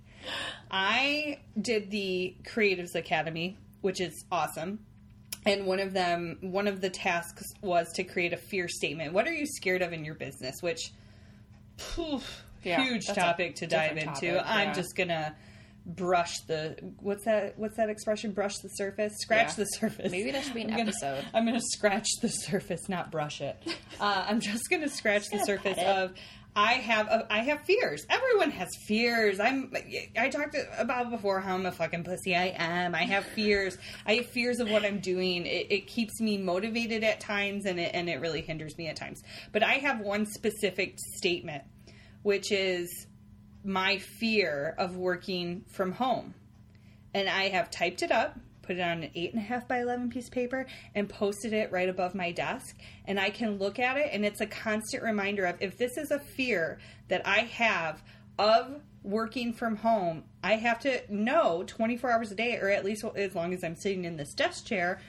I 0.70 1.38
did 1.60 1.90
the 1.90 2.36
Creatives 2.44 2.94
Academy, 2.94 3.56
which 3.80 4.00
is 4.00 4.24
awesome. 4.30 4.80
And 5.44 5.66
one 5.66 5.80
of 5.80 5.92
them, 5.92 6.38
one 6.40 6.68
of 6.68 6.80
the 6.80 6.90
tasks 6.90 7.52
was 7.62 7.90
to 7.94 8.04
create 8.04 8.32
a 8.32 8.36
fear 8.36 8.68
statement. 8.68 9.12
What 9.12 9.26
are 9.26 9.32
you 9.32 9.46
scared 9.46 9.82
of 9.82 9.92
in 9.92 10.04
your 10.04 10.14
business? 10.14 10.62
Which, 10.62 10.92
phew, 11.78 12.20
Yeah, 12.64 12.82
huge 12.84 13.06
topic 13.06 13.56
to 13.56 13.66
dive 13.66 13.96
into. 13.96 14.34
topic, 14.34 14.42
I'm 14.46 14.74
just 14.74 14.96
gonna 14.96 15.34
brush 15.84 16.38
the 16.46 16.76
what's 17.00 17.24
that? 17.24 17.58
What's 17.58 17.76
that 17.76 17.88
expression? 17.90 18.32
Brush 18.32 18.56
the 18.58 18.68
surface, 18.68 19.14
scratch 19.18 19.48
Yeah. 19.48 19.54
the 19.56 19.64
surface. 19.66 20.12
Maybe 20.12 20.30
that 20.30 20.44
should 20.44 20.54
be 20.54 20.62
an 20.62 20.70
I'm 20.70 20.76
gonna- 20.76 20.90
episode. 20.90 21.24
I'm 21.34 21.44
gonna 21.44 21.60
scratch 21.60 22.08
the 22.20 22.28
surface, 22.28 22.88
not 22.88 23.10
brush 23.10 23.40
it. 23.40 23.56
Uh, 24.00 24.24
I'm 24.28 24.40
just 24.40 24.68
gonna 24.68 24.88
scratch 24.88 25.26
the 25.26 25.36
gonna 25.36 25.46
surface 25.46 25.78
of. 25.78 26.12
I 26.56 26.72
have 26.74 27.08
I 27.30 27.38
have 27.44 27.60
fears. 27.62 28.04
Everyone 28.10 28.50
has 28.50 28.68
fears. 28.88 29.38
I'm 29.40 29.72
I 30.18 30.28
talked 30.28 30.56
about 30.76 31.10
before 31.10 31.40
how 31.40 31.54
I'm 31.54 31.64
a 31.66 31.72
fucking 31.72 32.02
pussy. 32.04 32.34
I 32.36 32.52
am. 32.58 32.94
I 32.96 33.04
have 33.04 33.24
fears. 33.24 33.78
I 34.04 34.14
have 34.16 34.26
fears 34.26 34.58
of 34.60 34.68
what 34.68 34.84
I'm 34.84 34.98
doing. 34.98 35.46
It, 35.46 35.68
it 35.70 35.86
keeps 35.86 36.20
me 36.20 36.36
motivated 36.36 37.04
at 37.04 37.20
times, 37.20 37.64
and 37.64 37.78
it 37.80 37.92
and 37.94 38.08
it 38.10 38.20
really 38.20 38.42
hinders 38.42 38.76
me 38.76 38.88
at 38.88 38.96
times. 38.96 39.22
But 39.52 39.62
I 39.62 39.74
have 39.74 40.00
one 40.00 40.26
specific 40.26 40.96
statement, 41.16 41.62
which 42.22 42.52
is 42.52 43.06
my 43.64 43.98
fear 43.98 44.74
of 44.78 44.96
working 44.96 45.64
from 45.68 45.92
home 45.92 46.34
and 47.14 47.28
I 47.28 47.48
have 47.48 47.70
typed 47.70 48.02
it 48.02 48.10
up, 48.10 48.38
put 48.62 48.76
it 48.76 48.80
on 48.80 49.02
an 49.02 49.10
eight 49.14 49.32
and 49.32 49.42
a 49.42 49.44
half 49.44 49.68
by 49.68 49.80
eleven 49.80 50.10
piece 50.10 50.26
of 50.26 50.32
paper, 50.32 50.66
and 50.94 51.08
posted 51.08 51.52
it 51.52 51.70
right 51.72 51.88
above 51.88 52.14
my 52.14 52.32
desk. 52.32 52.76
And 53.04 53.18
I 53.20 53.30
can 53.30 53.58
look 53.58 53.78
at 53.78 53.96
it, 53.96 54.10
and 54.12 54.24
it's 54.24 54.40
a 54.40 54.46
constant 54.46 55.02
reminder 55.02 55.44
of 55.44 55.56
if 55.60 55.76
this 55.76 55.96
is 55.96 56.10
a 56.10 56.18
fear 56.18 56.78
that 57.08 57.26
I 57.26 57.40
have 57.40 58.02
of 58.38 58.80
working 59.02 59.52
from 59.52 59.76
home, 59.76 60.24
I 60.42 60.54
have 60.54 60.80
to 60.80 61.02
know 61.12 61.64
24 61.66 62.10
hours 62.10 62.32
a 62.32 62.34
day, 62.34 62.58
or 62.58 62.70
at 62.70 62.84
least 62.84 63.04
as 63.16 63.34
long 63.34 63.52
as 63.52 63.62
I'm 63.62 63.76
sitting 63.76 64.04
in 64.04 64.16
this 64.16 64.32
desk 64.34 64.66
chair, 64.66 65.00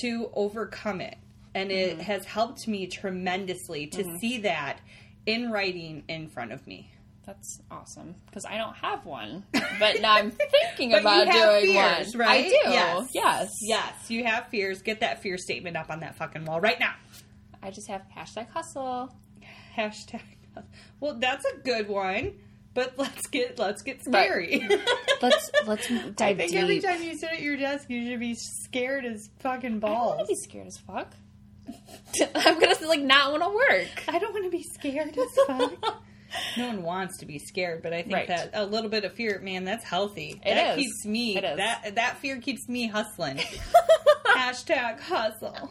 to 0.00 0.30
overcome 0.34 1.00
it. 1.00 1.16
And 1.54 1.70
it 1.70 1.92
mm-hmm. 1.92 2.00
has 2.00 2.26
helped 2.26 2.68
me 2.68 2.86
tremendously 2.86 3.86
to 3.86 4.02
mm-hmm. 4.02 4.16
see 4.18 4.38
that 4.38 4.80
in 5.26 5.50
writing 5.50 6.04
in 6.08 6.28
front 6.28 6.52
of 6.52 6.66
me. 6.66 6.90
That's 7.26 7.60
awesome 7.72 8.14
because 8.26 8.44
I 8.44 8.56
don't 8.56 8.76
have 8.76 9.04
one, 9.04 9.44
but 9.80 10.00
now 10.00 10.14
I'm 10.14 10.30
thinking 10.76 10.94
about 10.94 11.30
doing 11.30 11.72
fears, 11.72 12.14
one. 12.16 12.26
right? 12.26 12.46
I 12.46 12.48
do. 12.48 12.54
Yes. 12.70 13.10
yes. 13.12 13.50
Yes, 13.62 14.10
you 14.10 14.24
have 14.24 14.46
fears. 14.46 14.80
Get 14.80 15.00
that 15.00 15.22
fear 15.22 15.36
statement 15.36 15.76
up 15.76 15.90
on 15.90 16.00
that 16.00 16.14
fucking 16.16 16.44
wall 16.44 16.60
right 16.60 16.78
now. 16.78 16.94
I 17.60 17.72
just 17.72 17.88
have 17.88 18.02
hashtag 18.16 18.48
hustle. 18.50 19.12
Hashtag. 19.76 20.20
Well, 21.00 21.14
that's 21.18 21.44
a 21.44 21.58
good 21.58 21.88
one. 21.88 22.34
But 22.74 22.94
let's 22.98 23.26
get 23.26 23.58
let's 23.58 23.82
get 23.82 24.04
scary. 24.04 24.62
Let's 25.22 25.50
let's 25.66 25.88
dive 25.88 26.20
I 26.20 26.34
think 26.34 26.50
deep. 26.50 26.60
every 26.60 26.78
time 26.80 27.02
you 27.02 27.16
sit 27.16 27.30
at 27.32 27.40
your 27.40 27.56
desk, 27.56 27.88
you 27.88 28.06
should 28.06 28.20
be 28.20 28.34
scared 28.34 29.06
as 29.06 29.30
fucking 29.38 29.78
balls. 29.80 29.92
I 29.94 29.96
don't 29.96 30.06
want 30.08 30.20
to 30.20 30.26
be 30.26 30.34
scared 30.34 30.66
as 30.66 30.76
fuck. 30.76 31.14
I'm 32.34 32.58
gonna 32.60 32.76
like 32.86 33.00
not 33.02 33.32
want 33.32 33.42
to 33.42 33.48
work. 33.48 34.04
I 34.08 34.18
don't 34.18 34.32
want 34.32 34.44
to 34.44 34.50
be 34.50 34.62
scared 34.62 35.16
as 35.16 35.30
fuck. 35.46 36.02
no 36.56 36.66
one 36.68 36.82
wants 36.82 37.18
to 37.18 37.26
be 37.26 37.38
scared, 37.38 37.82
but 37.82 37.92
I 37.92 38.02
think 38.02 38.14
Right. 38.14 38.28
that 38.28 38.50
a 38.54 38.64
little 38.64 38.90
bit 38.90 39.04
of 39.04 39.12
fear, 39.14 39.40
man, 39.42 39.64
that's 39.64 39.84
healthy. 39.84 40.40
It 40.44 40.54
that 40.54 40.78
is. 40.78 40.84
keeps 40.84 41.04
me 41.06 41.34
that 41.40 41.94
that 41.96 42.18
fear 42.18 42.38
keeps 42.40 42.68
me 42.68 42.86
hustling. 42.88 43.36
Hashtag 44.26 45.00
hustle. 45.00 45.70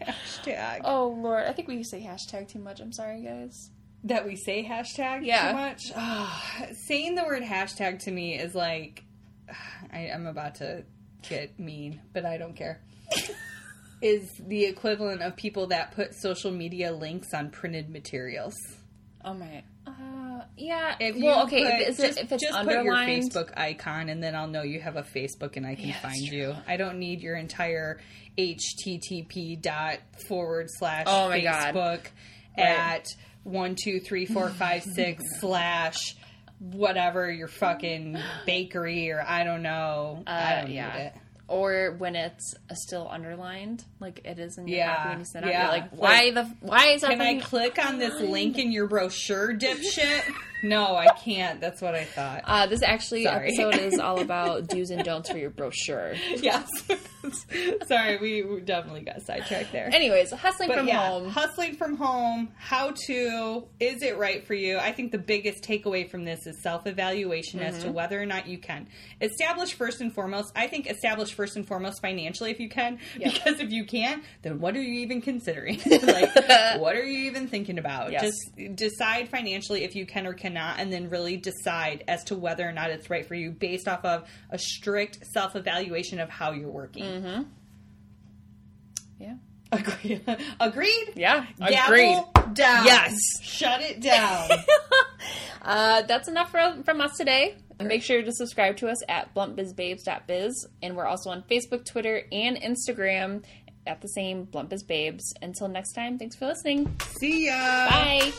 Hashtag. 0.00 0.80
Oh 0.84 1.08
lord, 1.22 1.44
I 1.46 1.52
think 1.52 1.68
we 1.68 1.82
say 1.84 2.00
hashtag 2.02 2.48
too 2.48 2.58
much. 2.58 2.80
I'm 2.80 2.92
sorry, 2.92 3.22
guys. 3.22 3.70
that 4.04 4.26
we 4.26 4.34
say 4.36 4.64
hashtag 4.64 5.20
Yeah. 5.24 5.48
too 5.52 5.56
much. 5.56 5.82
Ah, 5.96 6.66
saying 6.86 7.14
the 7.14 7.24
word 7.24 7.42
hashtag 7.42 8.00
to 8.04 8.10
me 8.10 8.34
is 8.38 8.54
like 8.54 9.04
I, 9.92 10.10
I'm 10.12 10.26
about 10.26 10.56
to 10.56 10.84
get 11.28 11.58
mean, 11.58 12.00
but 12.12 12.24
I 12.24 12.36
don't 12.36 12.54
care. 12.56 12.80
Is 14.02 14.30
the 14.48 14.64
equivalent 14.64 15.22
of 15.22 15.36
people 15.36 15.68
that 15.68 15.92
put 15.94 16.14
social 16.14 16.50
media 16.50 16.92
links 16.92 17.32
on 17.32 17.50
printed 17.50 17.88
materials. 17.88 18.54
Oh 19.24 19.34
my. 19.34 19.62
Uh, 19.86 20.42
yeah. 20.56 20.96
If 21.00 21.16
well, 21.22 21.44
okay. 21.44 21.62
put- 21.64 21.88
if, 21.88 21.96
just, 21.96 22.18
if 22.18 22.32
it's 22.32 22.42
just 22.42 22.64
put 22.64 22.84
your 22.84 22.94
Facebook 22.94 23.56
icon, 23.56 24.08
and 24.08 24.22
then 24.22 24.34
I'll 24.34 24.48
know 24.48 24.62
you 24.62 24.80
have 24.80 24.96
a 24.96 25.02
Facebook, 25.02 25.56
and 25.56 25.64
I 25.66 25.74
can 25.76 25.88
Yeah, 25.88 25.98
find 26.00 26.16
you. 26.20 26.54
I 26.66 26.76
don't 26.76 26.98
need 26.98 27.20
your 27.20 27.36
entire 27.36 28.00
HTTP 28.38 29.60
dot 29.60 29.98
forward 30.28 30.66
slash 30.70 31.04
Oh 31.06 31.28
my 31.28 31.40
God. 31.40 31.74
Facebook 31.74 32.06
Right. 32.58 32.66
at 32.68 33.06
one 33.44 33.76
two 33.82 33.98
three 34.00 34.26
four 34.26 34.48
five 34.50 34.82
six 34.94 35.22
slash 35.40 36.14
whatever 36.58 37.30
your 37.30 37.48
fucking 37.48 38.16
bakery 38.46 39.10
or 39.10 39.24
I 39.26 39.42
don't 39.44 39.62
know. 39.62 40.22
I 40.26 40.32
Uh, 40.54 40.60
don't 40.62 40.70
yeah. 40.70 40.92
need 40.96 41.02
it. 41.06 41.14
Or 41.52 41.94
when 41.98 42.16
it's 42.16 42.54
uh, 42.70 42.74
still 42.74 43.06
underlined, 43.10 43.84
like 44.00 44.22
it 44.24 44.38
is 44.38 44.56
in 44.56 44.66
your 44.66 44.78
Yeah, 44.78 44.96
copy 44.96 45.08
when 45.10 45.18
you 45.18 45.24
send 45.26 45.44
out, 45.44 45.50
yeah. 45.50 45.62
you're 45.64 45.72
like, 45.72 45.90
why 45.90 46.30
the 46.30 46.44
why 46.60 46.86
is 46.88 47.02
that? 47.02 47.10
Can 47.10 47.20
I 47.20 47.40
click 47.40 47.78
on 47.78 47.98
this 47.98 48.18
link 48.20 48.58
in 48.58 48.72
your 48.72 48.86
brochure, 48.88 49.54
dipshit? 49.54 50.22
No, 50.62 50.94
I 50.96 51.08
can't. 51.14 51.60
That's 51.60 51.80
what 51.80 51.94
I 51.94 52.04
thought. 52.04 52.42
Uh, 52.44 52.66
this 52.66 52.82
actually 52.82 53.24
Sorry. 53.24 53.48
episode 53.48 53.74
is 53.80 53.98
all 53.98 54.20
about 54.22 54.68
do's 54.68 54.90
and 54.90 55.04
don'ts 55.04 55.30
for 55.30 55.38
your 55.38 55.50
brochure. 55.50 56.14
yes. 56.36 56.68
Sorry, 57.86 58.18
we 58.18 58.60
definitely 58.60 59.02
got 59.02 59.22
sidetracked 59.22 59.72
there. 59.72 59.88
Anyways, 59.92 60.30
hustling 60.32 60.68
But 60.68 60.78
from 60.78 60.88
yeah, 60.88 61.08
home. 61.08 61.28
hustling 61.28 61.76
from 61.76 61.96
home, 61.96 62.48
how 62.56 62.92
to, 63.06 63.64
is 63.80 64.02
it 64.02 64.18
right 64.18 64.44
for 64.46 64.54
you? 64.54 64.78
I 64.78 64.92
think 64.92 65.12
the 65.12 65.18
biggest 65.18 65.62
takeaway 65.62 66.08
from 66.10 66.24
this 66.24 66.46
is 66.46 66.60
self 66.62 66.86
evaluation 66.86 67.60
as 67.60 67.72
Mm-hmm. 67.72 67.86
to 67.86 67.92
whether 67.92 68.20
or 68.20 68.26
not 68.26 68.46
you 68.48 68.58
can. 68.58 68.86
Establish 69.20 69.72
first 69.74 70.00
and 70.00 70.12
foremost, 70.12 70.52
I 70.54 70.66
think 70.66 70.88
establish 70.90 71.32
first 71.32 71.56
and 71.56 71.66
foremost 71.66 72.02
financially 72.02 72.50
if 72.50 72.60
you 72.60 72.68
can, 72.68 72.98
Yeah. 73.18 73.30
because 73.32 73.60
if 73.60 73.70
you 73.70 73.84
can't, 73.84 74.22
then 74.42 74.58
what 74.60 74.76
are 74.76 74.82
you 74.82 75.00
even 75.00 75.20
considering? 75.22 75.80
like, 75.86 76.34
what 76.80 76.96
are 76.96 77.04
you 77.04 77.30
even 77.30 77.46
thinking 77.48 77.78
about? 77.78 78.12
Yes. 78.12 78.22
Just 78.56 78.76
decide 78.76 79.28
financially 79.28 79.84
if 79.84 79.94
you 79.94 80.06
can 80.06 80.26
or 80.26 80.34
cannot, 80.52 80.78
and 80.78 80.92
then 80.92 81.10
really 81.10 81.36
decide 81.36 82.04
as 82.08 82.24
to 82.24 82.36
whether 82.36 82.68
or 82.68 82.72
not 82.72 82.90
it's 82.90 83.10
right 83.10 83.26
for 83.26 83.34
you 83.34 83.50
based 83.50 83.88
off 83.88 84.04
of 84.04 84.28
a 84.50 84.58
strict 84.58 85.26
self 85.32 85.56
evaluation 85.56 86.20
of 86.20 86.28
how 86.28 86.52
you're 86.52 86.68
working. 86.70 87.04
Mm-hmm. 87.04 87.42
yeah. 89.18 89.34
Agreed. 89.72 90.22
Agreed? 90.60 91.12
Yeah. 91.16 91.46
Gavel 91.58 92.30
Agreed. 92.36 92.54
down. 92.54 92.84
Yes. 92.84 93.16
Shut 93.42 93.80
it 93.80 94.00
down. 94.00 94.50
Uh, 95.64 96.02
that's 96.02 96.26
enough 96.26 96.50
from, 96.50 96.82
from 96.82 97.00
us 97.00 97.16
today. 97.16 97.54
Make 97.80 98.02
sure 98.02 98.20
to 98.20 98.32
subscribe 98.32 98.78
to 98.78 98.88
us 98.88 99.00
at 99.08 99.32
bluntbizbabes.biz. 99.32 100.66
And 100.82 100.96
we're 100.96 101.06
also 101.06 101.30
on 101.30 101.44
Facebook, 101.48 101.84
Twitter, 101.84 102.22
and 102.32 102.56
Instagram 102.56 103.44
at 103.86 104.00
the 104.00 104.08
same 104.08 104.42
Blunt 104.42 104.70
Biz 104.70 104.82
Babes. 104.82 105.32
Until 105.40 105.68
next 105.68 105.92
time, 105.92 106.18
thanks 106.18 106.34
for 106.34 106.46
listening. 106.46 106.96
See 107.20 107.46
ya. 107.46 107.88
Bye. 107.88 108.32